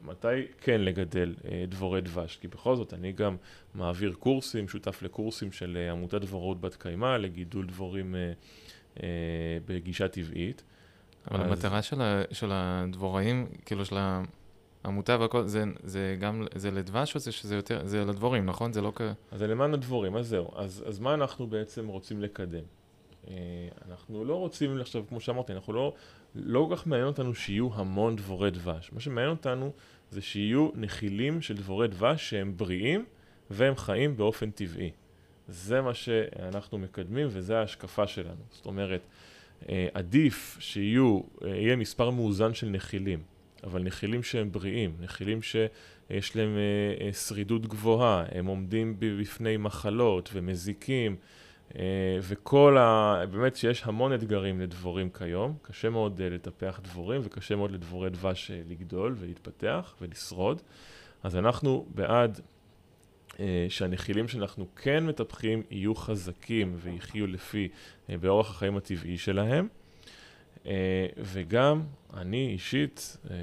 [0.03, 0.27] מתי
[0.61, 2.37] כן לגדל אה, דבורי דבש?
[2.37, 3.37] כי בכל זאת אני גם
[3.75, 8.33] מעביר קורסים, שותף לקורסים של אה, עמותת דבוראות בת קיימא לגידול דבורים אה,
[9.03, 9.09] אה,
[9.67, 10.63] בגישה טבעית.
[11.31, 13.97] אבל אז- המטרה של, ה, של הדבוראים, כאילו של
[14.85, 18.73] העמותה והכל, זה, זה גם, זה לדבש או זה שזה יותר, זה לדבורים, נכון?
[18.73, 19.01] זה לא כ...
[19.31, 20.51] אז זה למען הדבורים, אז זהו.
[20.57, 22.65] אז, אז מה אנחנו בעצם רוצים לקדם?
[23.29, 23.35] אה,
[23.89, 25.95] אנחנו לא רוצים, עכשיו, כמו שאמרתי, אנחנו לא,
[26.35, 28.93] לא כל כך מעניין אותנו שיהיו המון דבורי דבש.
[28.93, 29.73] מה שמעניין אותנו
[30.11, 33.05] זה שיהיו נחילים של דבורי דבש שהם בריאים
[33.51, 34.91] והם חיים באופן טבעי.
[35.49, 38.43] זה מה שאנחנו מקדמים וזה ההשקפה שלנו.
[38.51, 39.01] זאת אומרת,
[39.69, 43.23] אה, עדיף שיהיו, אה, יהיה מספר מאוזן של נחילים,
[43.65, 50.31] אבל נחילים שהם בריאים, נחילים שיש להם אה, אה, שרידות גבוהה, הם עומדים בפני מחלות
[50.33, 51.17] ומזיקים
[52.23, 53.15] וכל ה...
[53.31, 59.15] באמת שיש המון אתגרים לדבורים כיום, קשה מאוד לטפח דבורים וקשה מאוד לדבורי דבש לגדול
[59.19, 60.63] ולהתפתח ולשרוד.
[61.23, 62.41] אז אנחנו בעד
[63.69, 67.69] שהנחילים שאנחנו כן מטפחים יהיו חזקים ויחיו לפי,
[68.09, 69.69] באורח החיים הטבעי שלהם.
[70.67, 71.83] אה, וגם
[72.15, 73.37] אני אישית, אה,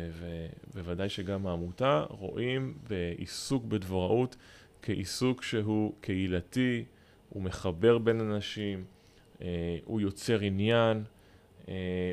[0.74, 4.36] ובוודאי שגם העמותה, רואים בעיסוק בדבוראות
[4.82, 6.84] כעיסוק שהוא קהילתי,
[7.30, 8.84] הוא מחבר בין אנשים,
[9.42, 11.04] אה, הוא יוצר עניין,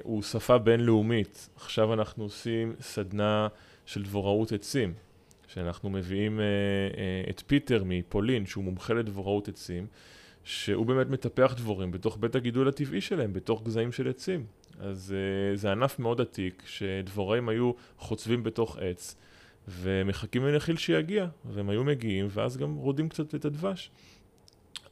[0.03, 1.49] הוא שפה בינלאומית.
[1.57, 3.49] עכשיו אנחנו עושים סדנה
[3.87, 4.95] של דבוראות עצים,
[5.49, 6.41] שאנחנו מביאים
[7.31, 9.87] את פיטר מפולין, שהוא מומחה לדבוראות עצים,
[10.45, 14.45] שהוא באמת מטפח דבורים בתוך בית הגידול הטבעי שלהם, בתוך גזעים של עצים.
[14.81, 15.15] אז
[15.55, 19.17] uh, זה ענף מאוד עתיק, שדבוראים היו חוצבים בתוך עץ,
[19.69, 23.91] ומחכים לנחיל שיגיע, והם היו מגיעים, ואז גם רודים קצת את הדבש.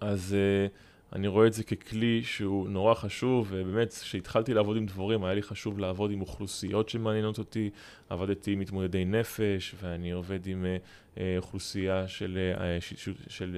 [0.01, 5.24] אז uh, אני רואה את זה ככלי שהוא נורא חשוב, ובאמת, כשהתחלתי לעבוד עם דבורים,
[5.24, 7.70] היה לי חשוב לעבוד עם אוכלוסיות שמעניינות אותי.
[8.09, 11.07] עבדתי עם מתמודדי נפש, ואני עובד עם uh,
[11.39, 12.97] אוכלוסייה של, uh,
[13.29, 13.57] של,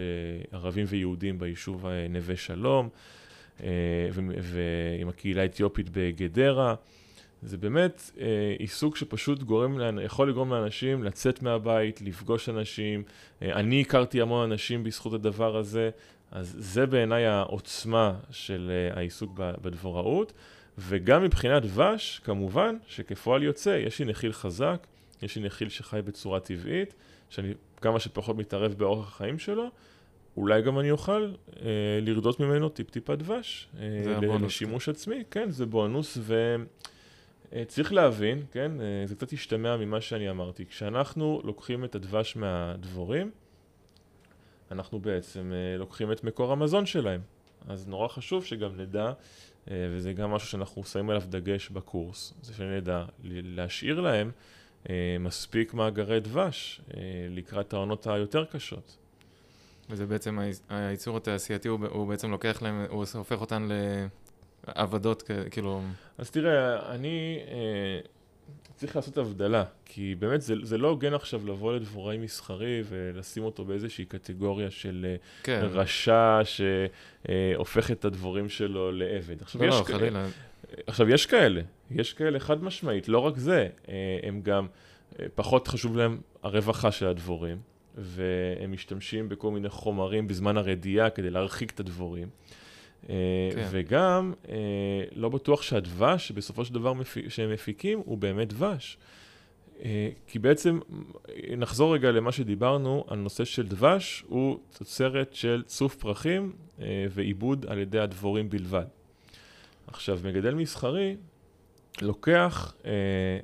[0.52, 2.88] uh, ערבים ויהודים ביישוב נווה שלום.
[3.62, 4.08] אה,
[4.42, 6.74] ועם הקהילה האתיופית בגדרה.
[7.42, 13.02] זה באמת אה, עיסוק שפשוט גורם, יכול לגרום לאנשים לצאת מהבית, לפגוש אנשים.
[13.42, 15.90] אה, אני הכרתי המון אנשים בזכות הדבר הזה,
[16.30, 20.32] אז זה בעיניי העוצמה של העיסוק בדבוראות.
[20.78, 24.86] וגם מבחינת דבש, כמובן שכפועל יוצא, יש לי נחיל חזק,
[25.22, 26.94] יש לי נחיל שחי בצורה טבעית,
[27.30, 29.70] שאני כמה שפחות מתערב באורח החיים שלו,
[30.36, 31.66] אולי גם אני אוכל אה,
[32.02, 33.68] לרדות ממנו טיפ-טיפה דבש.
[33.78, 34.42] אה, זה הבונוס.
[34.42, 36.18] לשימוש עצמי, כן, זה בונוס,
[37.52, 40.66] וצריך אה, להבין, כן, אה, זה קצת השתמע ממה שאני אמרתי.
[40.66, 43.30] כשאנחנו לוקחים את הדבש מהדבורים,
[44.70, 47.20] אנחנו בעצם אה, לוקחים את מקור המזון שלהם.
[47.68, 49.12] אז נורא חשוב שגם נדע,
[49.70, 54.59] אה, וזה גם משהו שאנחנו שמים עליו דגש בקורס, זה שנדע להשאיר להם אה,
[55.20, 57.00] מספיק מאגרי דבש אה,
[57.30, 58.96] לקראת העונות היותר קשות.
[59.90, 63.68] וזה בעצם, הייצור התעשייתי, הוא, הוא בעצם לוקח להם, הוא הופך אותן
[64.68, 65.82] לעבדות, כאילו...
[66.18, 68.00] אז תראה, אני אה,
[68.76, 73.64] צריך לעשות הבדלה, כי באמת זה, זה לא הוגן עכשיו לבוא לדבוראי מסחרי ולשים אותו
[73.64, 75.60] באיזושהי קטגוריה של אה, כן.
[75.62, 79.42] רשע שהופך את הדבורים שלו לעבד.
[79.42, 79.90] עכשיו, לא, יש לא, כ...
[79.90, 80.26] חלילה.
[80.86, 81.60] עכשיו, יש כאלה,
[81.90, 84.66] יש כאלה חד משמעית, לא רק זה, אה, הם גם,
[85.20, 87.58] אה, פחות חשוב להם הרווחה של הדבורים.
[87.96, 92.28] והם משתמשים בכל מיני חומרים בזמן הרדיעה כדי להרחיק את הדבורים.
[93.08, 93.14] אה,
[93.54, 93.68] כן.
[93.70, 94.32] וגם,
[95.12, 96.92] לא בטוח שהדבש שבסופו של דבר
[97.28, 98.98] שהם מפיקים הוא באמת דבש.
[100.26, 100.78] כי בעצם,
[101.56, 106.52] נחזור רגע למה שדיברנו, על נושא של דבש, הוא תוצרת של צוף פרחים
[107.10, 108.86] ועיבוד על ידי הדבורים בלבד.
[109.86, 111.16] עכשיו, מגדל מסחרי
[112.02, 112.90] לוקח אה,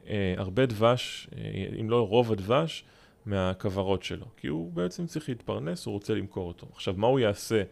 [0.08, 2.84] אה, הרבה דבש, אה, אם לא רוב הדבש,
[3.26, 6.66] מהכוורות שלו, כי הוא בעצם צריך להתפרנס, הוא רוצה למכור אותו.
[6.72, 7.62] עכשיו, מה הוא יעשה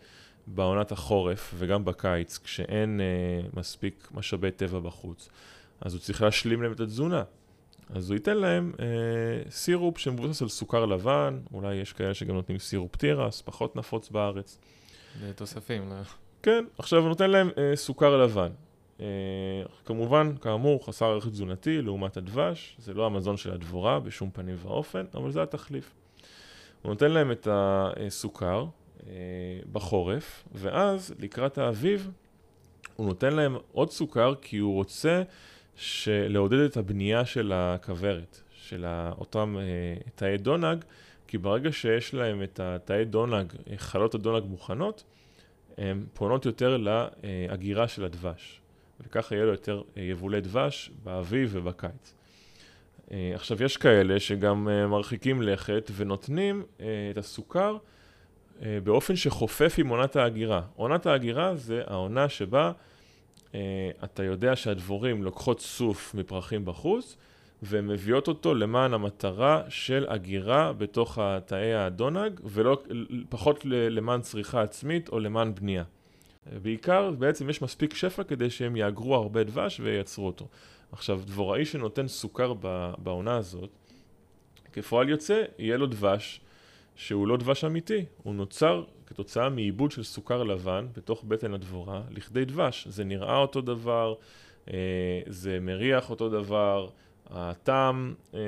[0.46, 5.28] בעונת החורף וגם בקיץ, כשאין אה, מספיק משאבי טבע בחוץ?
[5.80, 7.22] אז הוא צריך להשלים להם את התזונה.
[7.90, 12.58] אז הוא ייתן להם אה, סירופ שמבוסס על סוכר לבן, אולי יש כאלה שגם נותנים
[12.58, 14.58] סירופ תירס, פחות נפוץ בארץ.
[15.34, 15.88] תוספים.
[15.88, 15.94] לא?
[16.42, 18.50] כן, עכשיו הוא נותן להם אה, סוכר לבן.
[18.98, 19.02] Uh,
[19.84, 25.04] כמובן, כאמור, חסר ערך תזונתי לעומת הדבש, זה לא המזון של הדבורה בשום פנים ואופן,
[25.14, 25.94] אבל זה התחליף.
[26.82, 28.66] הוא נותן להם את הסוכר
[29.00, 29.04] uh,
[29.72, 32.10] בחורף, ואז לקראת האביב
[32.96, 35.22] הוא נותן להם עוד סוכר כי הוא רוצה
[36.08, 38.84] לעודד את הבנייה של הכוורת, של
[39.18, 40.84] אותם uh, תאי דונג,
[41.28, 45.04] כי ברגע שיש להם את התאי דונג, חלות הדונג מוכנות,
[45.78, 48.60] הן פונות יותר להגירה של הדבש.
[49.00, 52.14] וככה יהיה לו יותר אה, יבולי דבש באביב ובקיץ.
[53.10, 56.62] אה, עכשיו, יש כאלה שגם אה, מרחיקים לכת ונותנים
[57.10, 57.76] את הסוכר
[58.84, 60.62] באופן שחופף עם עונת ההגירה.
[60.76, 62.72] עונת ההגירה זה העונה שבה
[64.04, 67.16] אתה יודע שהדבורים לוקחות סוף מפרחים בחוץ
[67.62, 72.82] והן מביאות אותו למען המטרה של אגירה בתוך תאי הדונג ולא
[73.28, 75.84] פחות למען צריכה עצמית או למען בנייה.
[76.62, 80.48] בעיקר בעצם יש מספיק שפע כדי שהם יאגרו הרבה דבש וייצרו אותו.
[80.92, 82.52] עכשיו, דבוראי שנותן סוכר
[82.98, 83.70] בעונה הזאת,
[84.72, 86.40] כפועל יוצא, יהיה לו דבש
[86.96, 92.44] שהוא לא דבש אמיתי, הוא נוצר כתוצאה מעיבוד של סוכר לבן בתוך בטן הדבורה לכדי
[92.44, 92.88] דבש.
[92.88, 94.14] זה נראה אותו דבר,
[94.70, 96.88] אה, זה מריח אותו דבר,
[97.30, 98.40] הטעם אה,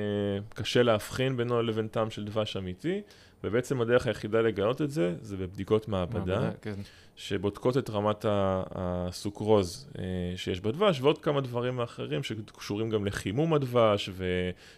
[0.49, 3.01] קשה להבחין בינו לבין טעם של דבש אמיתי,
[3.45, 6.75] ובעצם הדרך היחידה לגלות את זה, זה בבדיקות מעבדה, מעבדה, כן.
[7.17, 10.05] שבודקות את רמת הסוכרוז אה,
[10.37, 14.11] שיש בדבש, ועוד כמה דברים אחרים שקשורים גם לחימום הדבש,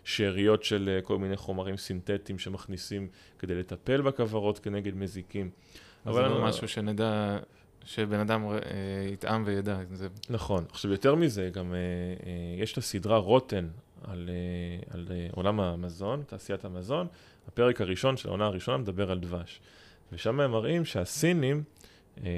[0.04, 5.50] ושאריות של אה, כל מיני חומרים סינתטיים שמכניסים כדי לטפל בכוורות כנגד מזיקים.
[6.06, 7.38] אבל זה לא אני- משהו שנדע,
[7.84, 8.58] שבן אדם אה,
[9.12, 9.78] יטעם וידע.
[9.92, 10.64] זה נכון.
[10.70, 12.32] עכשיו, יותר מזה, גם אה, אה,
[12.62, 13.68] יש את הסדרה רוטן
[14.04, 17.06] על, אה, על עולם המזון, תעשיית המזון.
[17.48, 19.60] הפרק הראשון של העונה הראשונה מדבר על דבש.
[20.12, 21.62] ושם הם מראים שהסינים
[22.24, 22.30] אה,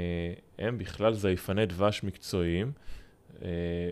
[0.58, 2.72] הם בכלל זייפני דבש מקצועיים,
[3.42, 3.48] אה,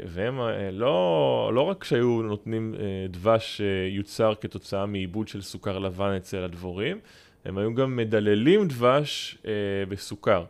[0.07, 6.13] והם אה, לא, לא רק שהיו נותנים אה, דבש שיוצר כתוצאה מעיבוד של סוכר לבן
[6.13, 7.01] אצל הדבורים,
[7.45, 9.53] הם היו גם מדללים דבש אה,
[9.89, 10.45] בסוכר.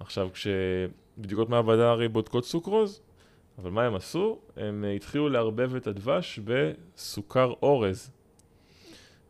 [0.00, 3.00] עכשיו, כשבדיקות מעבדה הרי בודקות סוכרוז,
[3.58, 4.38] אבל מה הם עשו?
[4.56, 8.10] הם אה, התחילו לערבב את הדבש בסוכר אורז.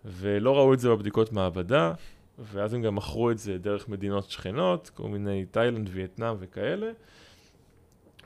[0.04, 1.92] ולא ראו את זה בבדיקות מעבדה,
[2.38, 6.90] ואז הם גם מכרו את זה דרך מדינות שכנות, כל מיני תאילנד, וייטנאם וכאלה.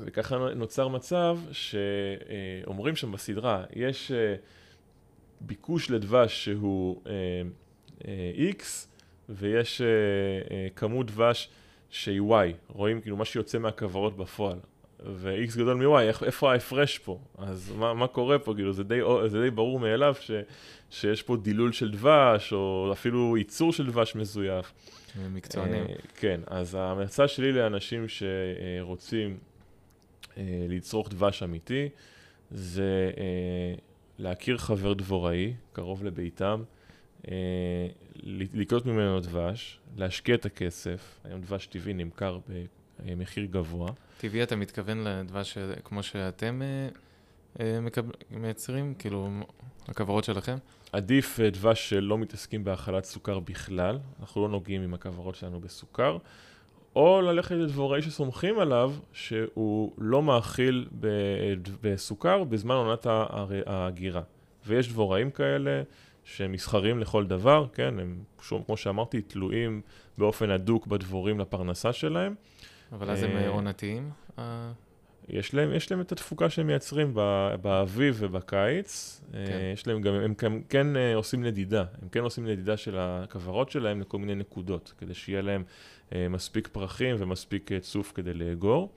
[0.01, 4.35] וככה נוצר מצב שאומרים שם בסדרה, יש אה,
[5.41, 7.13] ביקוש לדבש שהוא אה,
[8.09, 8.63] אה, X,
[9.29, 9.83] ויש
[10.77, 11.49] כמות דבש
[11.91, 14.59] שהיא Y, רואים כאילו מה שיוצא מהכוורות בפועל.
[15.07, 17.19] ו-X גדול מ-Y, איפה ההפרש פה?
[17.39, 18.55] אז מה, מה קורה פה?
[18.55, 20.31] כאילו, זה די, זה די ברור מאליו ש,
[20.91, 24.73] שיש פה דילול של דבש, או אפילו ייצור של דבש מזויף.
[25.33, 25.85] מקצוענים.
[25.85, 29.39] אה, כן, אז ההמלצה שלי לאנשים שרוצים
[30.37, 31.89] אה, לצרוך דבש אמיתי,
[32.51, 33.75] זה אה,
[34.19, 36.63] להכיר חבר דבוראי, קרוב לביתם,
[37.31, 37.87] אה,
[38.55, 42.39] לקנות ממנו דבש, להשקיע את הכסף, היום דבש טבעי נמכר
[42.99, 43.93] במחיר גבוה.
[44.19, 46.89] טבעי אתה מתכוון לדבש כמו שאתם אה,
[47.61, 47.79] אה,
[48.31, 48.95] מייצרים?
[48.99, 49.29] כאילו,
[49.89, 50.57] הכוורות שלכם?
[50.93, 56.19] עדיף אה, דבש שלא מתעסקים בהאכלת סוכר בכלל, אנחנו לא נוגעים עם הכוורות שלנו בסוכר,
[56.97, 60.89] או ללכת לדבוראי שסומכים עליו שהוא לא מאכיל
[61.83, 63.07] בסוכר בזמן עונת
[63.67, 64.23] ההגירה.
[64.67, 65.83] ויש דבוראים כאלה
[66.25, 68.19] שהם מסחרים לכל דבר, כן, הם,
[68.67, 69.81] כמו שאמרתי, תלויים
[70.19, 72.35] באופן הדוק בדבורים לפרנסה שלהם.
[72.93, 74.11] אבל אז הם אה, אה, עונתיים?
[74.39, 74.73] אה,
[75.29, 77.15] יש להם, יש להם את התפוקה שהם מייצרים
[77.63, 79.21] באביב ובקיץ.
[79.33, 79.59] כן.
[79.73, 81.85] יש להם גם, הם כן, כן עושים נדידה.
[82.03, 85.65] הם כן עושים נדידה של הכוורות שלהם לכל מיני נקודות, כדי שיהיה להם
[86.31, 88.93] מספיק פרחים ומספיק צוף כדי לאגור.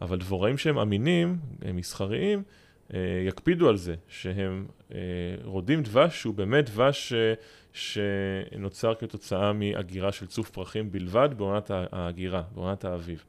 [0.00, 2.42] אבל דבוראים שהם אמינים, אה, מסחריים,
[3.26, 4.66] יקפידו על זה, שהם
[5.44, 7.12] רודים דבש שהוא באמת דבש
[7.78, 13.24] שנוצר כתוצאה מהגירה של צוף פרחים בלבד בעונת ההגירה, בעונת האביב.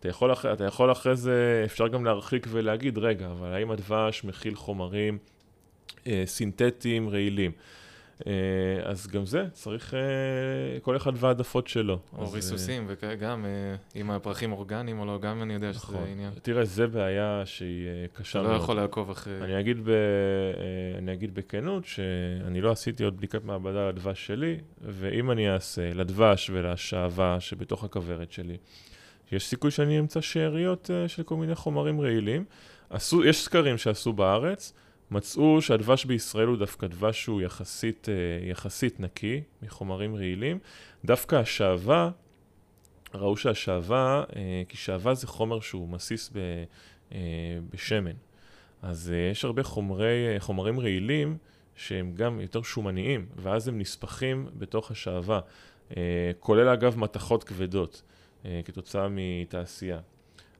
[0.00, 4.24] אתה יכול, אחרי, אתה יכול אחרי זה, אפשר גם להרחיק ולהגיד, רגע, אבל האם הדבש
[4.24, 5.18] מכיל חומרים
[6.06, 7.52] אה, סינתטיים רעילים?
[8.26, 8.32] אה,
[8.84, 11.98] אז גם זה, צריך אה, כל אחד והעדפות שלו.
[12.18, 13.44] או אז, ריסוסים, וגם
[13.96, 16.06] אם הפרחים אורגניים או לא, גם אני יודע אה, שזה נכון.
[16.08, 16.30] עניין.
[16.42, 18.58] תראה, זה בעיה שהיא אה, קשה אתה מאוד.
[18.58, 19.40] לא יכול לעקוב אחרי...
[19.40, 24.58] אני אגיד, ב, אה, אני אגיד בכנות שאני לא עשיתי עוד בדיקת מעבדה לדבש שלי,
[24.80, 28.56] ואם אני אעשה לדבש ולשעווה שבתוך הכוורת שלי,
[29.32, 32.44] יש סיכוי שאני אמצא שאריות אה, של כל מיני חומרים רעילים.
[32.90, 34.72] עשו, יש סקרים שעשו בארץ,
[35.10, 40.58] מצאו שהדבש בישראל הוא דווקא דבש שהוא יחסית, אה, יחסית נקי מחומרים רעילים.
[41.04, 42.10] דווקא השעווה,
[43.14, 46.38] ראו שהשעווה, אה, כי שעווה זה חומר שהוא מסיס ב,
[47.12, 47.18] אה,
[47.72, 48.16] בשמן.
[48.82, 51.36] אז יש הרבה חומרי, חומרים רעילים
[51.76, 55.40] שהם גם יותר שומניים, ואז הם נספחים בתוך השעווה,
[56.40, 58.02] כולל אגב מתכות כבדות,
[58.64, 59.98] כתוצאה מתעשייה.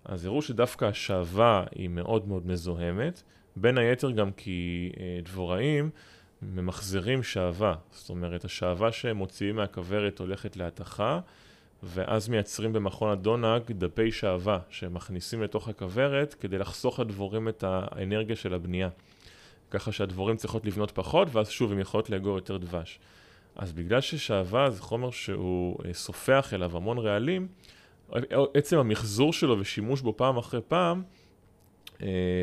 [0.04, 3.22] אז הראו שדווקא השעווה היא מאוד מאוד מזוהמת,
[3.56, 5.90] בין היתר גם כי uh, דבוראים
[6.42, 11.20] ממחזרים שעווה, זאת אומרת השעווה שהם מוציאים מהכוורת הולכת להתכה,
[11.82, 18.54] ואז מייצרים במכון הדונג דפי שעווה שמכניסים לתוך הכוורת כדי לחסוך לדבורים את האנרגיה של
[18.54, 18.88] הבנייה.
[19.70, 22.98] ככה שהדבורים צריכות לבנות פחות, ואז שוב, הן יכולות לאגור יותר דבש.
[23.56, 27.48] אז בגלל ששעווה זה חומר שהוא אה, סופח אליו המון רעלים,
[28.54, 31.19] עצם המחזור שלו ושימוש בו פעם אחרי פעם, אה,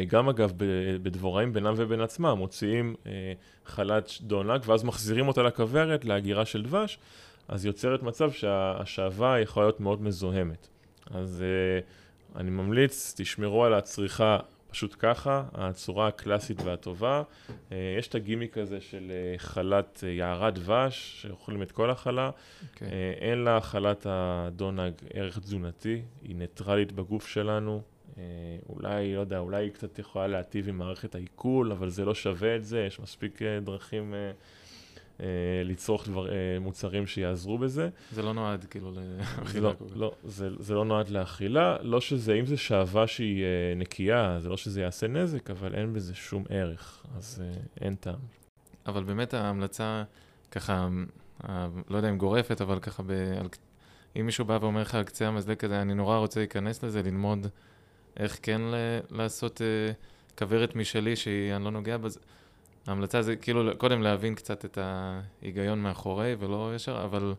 [0.07, 0.53] גם אגב
[1.01, 3.33] בדבוראים בינם ובין עצמם, מוציאים אה,
[3.65, 6.99] חלת דונג ואז מחזירים אותה לכוורת להגירה של דבש,
[7.47, 10.67] אז יוצרת מצב שהשעווה יכולה להיות מאוד מזוהמת.
[11.11, 14.39] אז uh, אני ממליץ, תשמרו על הצריכה
[14.69, 17.23] פשוט ככה, הצורה הקלאסית והטובה.
[17.71, 22.29] יש את הגימיק הזה של חלת יערת דבש, שאוכלים את כל החלה.
[22.75, 22.85] כן.
[22.85, 22.89] Uh,
[23.21, 27.81] אין לה חלת הדונג ערך תזונתי, היא ניטרלית בגוף שלנו.
[28.17, 28.19] Uh,
[28.69, 32.55] אולי, לא יודע, אולי היא קצת יכולה להטיב עם מערכת העיכול, אבל זה לא שווה
[32.55, 34.13] את זה, יש מספיק uh, דרכים...
[34.13, 34.35] Uh,
[35.65, 36.27] לצרוך דבר,
[36.61, 37.89] מוצרים שיעזרו בזה.
[38.11, 38.91] זה לא נועד כאילו
[39.39, 39.69] לאכילה.
[39.69, 43.45] לא, לא זה, זה לא נועד לאכילה, לא שזה, אם זה שעווה שהיא
[43.75, 47.43] נקייה, זה לא שזה יעשה נזק, אבל אין בזה שום ערך, אז
[47.81, 48.19] אין טעם.
[48.85, 50.03] אבל באמת ההמלצה,
[50.51, 50.87] ככה,
[51.89, 53.47] לא יודע אם גורפת, אבל ככה, ב, על,
[54.19, 57.47] אם מישהו בא ואומר לך על קצה המזלג כזה, אני נורא רוצה להיכנס לזה, ללמוד
[58.19, 58.61] איך כן
[59.11, 62.19] לעשות uh, כוורת משלי שהיא, אני לא נוגע בזה.
[62.87, 67.33] ההמלצה זה כאילו קודם להבין קצת את ההיגיון מאחורי ולא ישר, אבל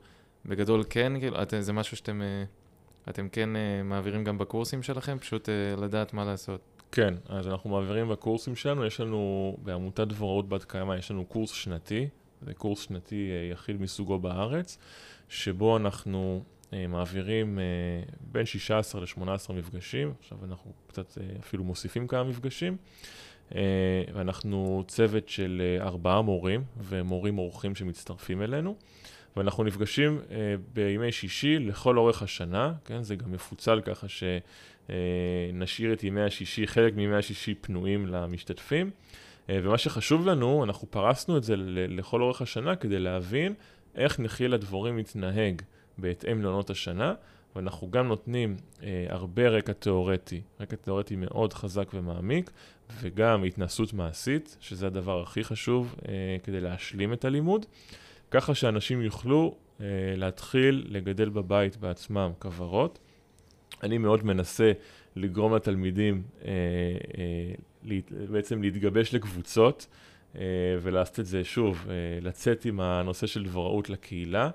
[0.47, 5.19] בגדול כן, כאילו, את, זה משהו שאתם uh, אתם כן uh, מעבירים גם בקורסים שלכם,
[5.19, 6.61] פשוט uh, לדעת מה לעשות.
[6.93, 11.51] כן, אז אנחנו מעבירים בקורסים שלנו, יש לנו בעמותת דבוראות בת קיימא, יש לנו קורס
[11.51, 12.09] שנתי,
[12.43, 14.79] זה קורס שנתי יחיד מסוגו בארץ,
[15.29, 16.58] שבו אנחנו אה,
[16.89, 17.65] מעבירים אה,
[18.21, 22.77] בין 16 ל-18 מפגשים, עכשיו אנחנו קצת אה, אפילו מוסיפים כמה מפגשים,
[24.15, 28.77] ואנחנו צוות של ארבעה מורים ומורים אורחים שמצטרפים אלינו.
[29.39, 33.03] ואנחנו נפגשים אה, בימי שישי לכל אורך השנה, כן?
[33.03, 38.91] זה גם מפוצל ככה שנשאיר את ימי השישי, חלק מימי השישי פנויים למשתתפים.
[39.51, 41.55] אה, ומה שחשוב לנו, אנחנו פרסנו את זה
[41.89, 43.55] לכל אורך השנה כדי להבין
[43.95, 45.63] איך נחיל הדבורים מתנהג
[45.99, 47.15] בהתאם לעונות השנה,
[47.57, 52.51] ואנחנו גם נותנים אה, הרבה רקע תיאורטי, רקע תיאורטי מאוד חזק ומעמיק,
[53.01, 57.67] וגם התנסות מעשית, שזה הדבר הכי חשוב אה, כדי להשלים את הלימוד,
[58.31, 59.87] ככה שאנשים יוכלו אה,
[60.17, 62.99] להתחיל לגדל בבית בעצמם כוורות.
[63.83, 64.73] אני מאוד מנסה
[65.17, 69.87] לגרום לתלמידים אה, אה, להת, בעצם להתגבש לקבוצות
[70.37, 70.43] אה,
[70.83, 74.51] ולעשות את זה שוב, אה, לצאת עם הנושא של דבוראות לקהילה.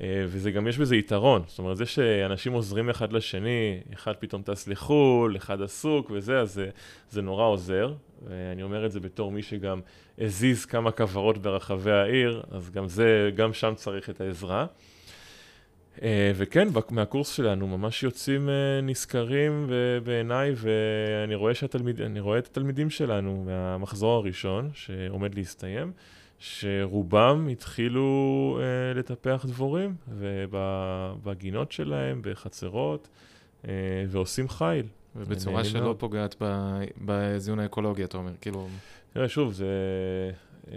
[0.00, 1.42] אה, וזה גם, יש בזה יתרון.
[1.46, 6.52] זאת אומרת, זה שאנשים עוזרים אחד לשני, אחד פתאום טס לחו"ל, אחד עסוק וזה, אז
[6.52, 6.70] זה,
[7.10, 7.94] זה נורא עוזר.
[8.28, 9.80] ואני אומר את זה בתור מי שגם
[10.18, 14.66] הזיז כמה כוורות ברחבי העיר, אז גם זה, גם שם צריך את העזרה.
[16.02, 19.70] אה, וכן, מהקורס שלנו ממש יוצאים אה, נשכרים
[20.04, 25.92] בעיניי, ואני רואה, שהתלמיד, רואה את התלמידים שלנו מהמחזור הראשון, שעומד להסתיים.
[26.44, 33.08] שרובם התחילו uh, לטפח דבורים, ובגינות שלהם, בחצרות,
[33.62, 33.66] uh,
[34.08, 34.86] ועושים חיל.
[35.16, 35.98] ובצורה שלא מאוד.
[35.98, 36.36] פוגעת
[36.98, 38.68] בזיון האקולוגי, אתה אומר, כאילו...
[39.12, 39.66] תראה, שוב, זה,
[40.64, 40.68] uh,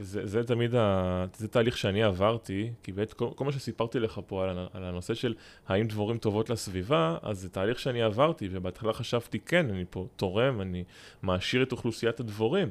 [0.00, 4.20] זה, זה תמיד, ה, זה תהליך שאני עברתי, כי בעת כל, כל מה שסיפרתי לך
[4.26, 5.34] פה על, על הנושא של
[5.68, 10.60] האם דבורים טובות לסביבה, אז זה תהליך שאני עברתי, ובהתחלה חשבתי, כן, אני פה תורם,
[10.60, 10.84] אני
[11.22, 12.70] מעשיר את אוכלוסיית הדבורים.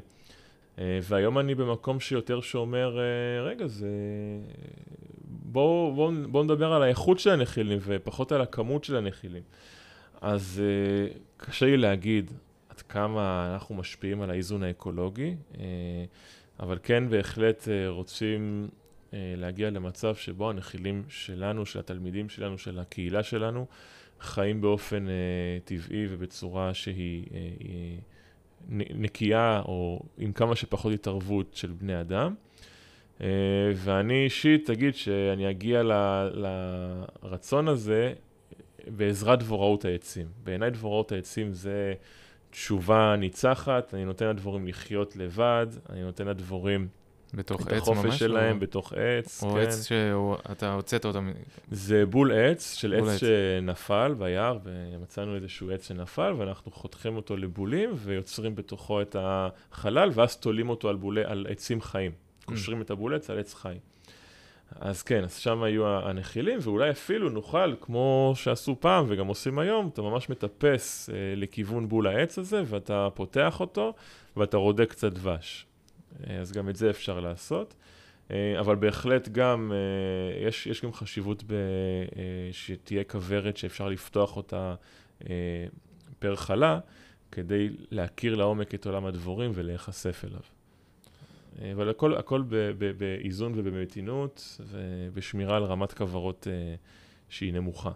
[0.79, 3.87] אה, והיום אני במקום שיותר שאומר, אה, רגע, זה...
[5.25, 9.43] בואו בוא, בוא נדבר על האיכות של הנחילים ופחות על הכמות של הנחילים.
[10.21, 12.31] אז אה, קשה לי להגיד
[12.69, 15.35] עד כמה אנחנו משפיעים על האיזון האקולוגי,
[16.59, 18.69] אבל כן בהחלט רוצים
[19.13, 23.65] להגיע למצב שבו הנחילים שלנו, של התלמידים שלנו, של הקהילה שלנו,
[24.19, 25.05] חיים באופן
[25.65, 27.25] טבעי ובצורה שהיא...
[28.69, 32.33] נקייה או עם כמה שפחות התערבות של בני אדם.
[33.21, 33.27] אה,
[33.75, 35.91] ואני אישית אגיד שאני אגיע ל,
[36.33, 38.13] לרצון הזה
[38.87, 40.27] בעזרת דבוראות העצים.
[40.43, 41.93] בעיניי דבוראות העצים זה
[42.51, 46.87] תשובה ניצחת, אני נותן לדבורים לחיות לבד, אני נותן לדבורים
[47.33, 47.81] בתוך עץ ממש?
[47.89, 48.59] את החופש שלהם, או...
[48.59, 49.55] בתוך עץ, או כן.
[49.55, 51.31] או עץ שאתה הוצאת אותם.
[51.71, 57.37] זה בול עץ של עץ, עץ שנפל ביער, ומצאנו איזשהו עץ שנפל, ואנחנו חותכים אותו
[57.37, 62.11] לבולים, ויוצרים בתוכו את החלל, ואז תולים אותו על, בולי, על עצים חיים.
[62.11, 62.45] Mm.
[62.45, 63.77] קושרים את הבול עץ על עץ חי.
[64.79, 69.89] אז כן, אז שם היו הנחילים, ואולי אפילו נוכל, כמו שעשו פעם וגם עושים היום,
[69.93, 73.93] אתה ממש מטפס אה, לכיוון בול העץ הזה, ואתה פותח אותו,
[74.37, 75.65] ואתה רודה קצת דבש.
[76.29, 77.75] אה, אז גם את זה אפשר לעשות.
[78.31, 81.53] אה, אבל בהחלט גם, אה, יש, יש גם חשיבות ב,
[82.51, 84.75] שתהיה כוורת שאפשר לפתוח אותה
[86.19, 86.79] פר חלה,
[87.31, 90.41] כדי להכיר לעומק את עולם הדבורים ולהיחשף אליו.
[91.73, 92.43] אבל הכל, הכל
[92.97, 96.47] באיזון ובמתינות ובשמירה על רמת כוורות
[97.29, 97.91] שהיא נמוכה.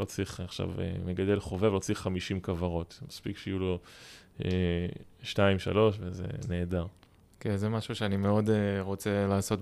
[0.00, 0.70] לא צריך עכשיו
[1.04, 3.00] מגדל חובב, לא צריך 50 כוורות.
[3.08, 3.80] מספיק שיהיו לו
[5.22, 6.86] 2, 3 וזה נהדר.
[7.46, 9.60] כן, זה משהו שאני מאוד uh, רוצה לעשות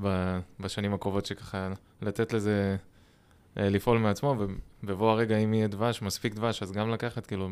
[0.60, 1.72] בשנים הקרובות, שככה
[2.02, 4.36] לתת לזה uh, לפעול מעצמו,
[4.82, 7.48] ובבוא הרגע, אם יהיה דבש, מספיק דבש, אז גם לקחת, כאילו...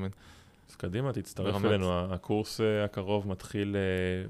[0.71, 1.65] אז קדימה, תצטרף ברמת...
[1.65, 2.15] אלינו.
[2.15, 3.77] הקורס uh, הקרוב מתחיל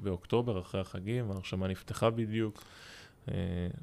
[0.02, 2.64] באוקטובר, אחרי החגים, ההרשמה נפתחה בדיוק.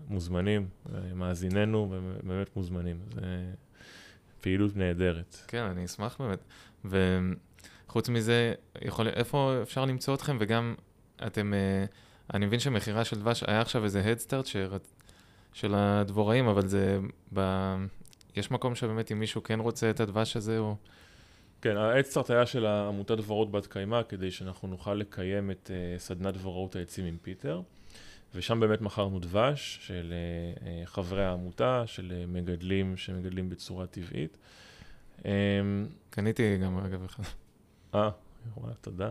[0.08, 0.68] מוזמנים,
[1.16, 1.94] מאזיננו,
[2.24, 3.00] באמת מוזמנים.
[3.14, 3.22] זו
[4.42, 5.38] פעילות נהדרת.
[5.48, 6.44] כן, אני אשמח באמת.
[7.86, 9.08] וחוץ מזה, יכול...
[9.08, 10.76] איפה אפשר למצוא אתכם, וגם
[11.28, 11.54] אתם...
[11.54, 14.46] Uh, אני מבין שמכירה של דבש, היה עכשיו איזה הדסטארט
[15.54, 17.00] של הדבוראים, אבל זה...
[17.34, 17.76] ב...
[18.36, 20.76] יש מקום שבאמת אם מישהו כן רוצה את הדבש הזה, או...
[21.62, 26.34] כן, ההדסטארט היה של העמותת דבורות בת קיימא, כדי שאנחנו נוכל לקיים את uh, סדנת
[26.34, 27.62] דבוראות העצים עם פיטר.
[28.36, 30.14] ושם באמת מכרנו דבש של
[30.60, 34.38] uh, חברי העמותה, של uh, מגדלים שמגדלים בצורה טבעית.
[35.20, 35.24] Um,
[36.10, 37.24] קניתי גם, אגב, אחד.
[37.96, 38.10] אה,
[38.58, 39.10] וואלה, תודה.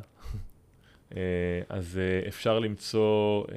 [1.10, 1.14] Uh,
[1.68, 3.50] אז uh, אפשר למצוא, uh,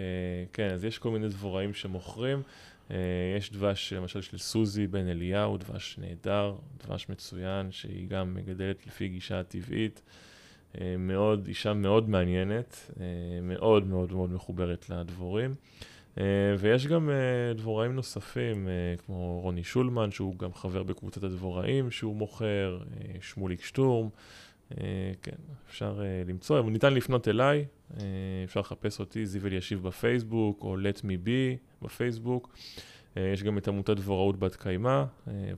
[0.54, 2.42] כן, אז יש כל מיני דבוראים שמוכרים.
[3.38, 9.08] יש דבש, למשל, של סוזי בן אליהו, דבש נהדר, דבש מצוין, שהיא גם מגדלת לפי
[9.08, 10.02] גישה הטבעית.
[10.80, 13.06] אה, מאוד, אישה מאוד מעניינת, אה,
[13.42, 15.54] מאוד מאוד מאוד מחוברת לדבורים.
[16.18, 16.24] אה,
[16.60, 17.10] ויש גם
[17.56, 18.68] דבוראים נוספים,
[19.06, 22.80] כמו רוני שולמן, שהוא גם חבר בקבוצת הדבוראים שהוא מוכר,
[23.22, 24.10] שמוליק שטורם.
[25.22, 25.36] כן,
[25.70, 27.66] אפשר למצוא, ניתן לפנות אליי,
[28.46, 32.56] אפשר לחפש אותי, זיו אלישיב בפייסבוק, או let me be בפייסבוק.
[33.16, 35.04] יש גם את עמותת דבוראות בת קיימא,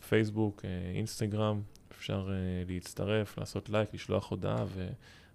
[0.10, 0.62] פייסבוק,
[0.96, 1.62] אינסטגרם,
[2.04, 4.66] אפשר uh, להצטרף, לעשות לייק, לשלוח הודעה,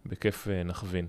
[0.06, 1.06] ובכיף uh, נכווין.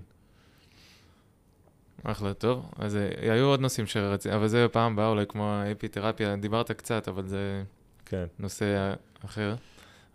[2.02, 2.70] אחלה, טוב.
[2.78, 7.08] אז uh, היו עוד נושאים שרציתי, אבל זה פעם הבאה אולי כמו האפיתרפיה, דיברת קצת,
[7.08, 7.62] אבל זה
[8.06, 8.24] כן.
[8.38, 8.94] נושא
[9.24, 9.54] אחר.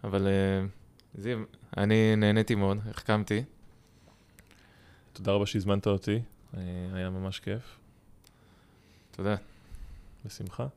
[0.03, 0.69] אבל uh,
[1.17, 1.43] זיו,
[1.77, 3.43] אני נהניתי מאוד, החכמתי.
[5.13, 6.19] תודה רבה שהזמנת אותי,
[6.93, 7.79] היה ממש כיף.
[9.11, 9.35] תודה.
[10.25, 10.67] בשמחה.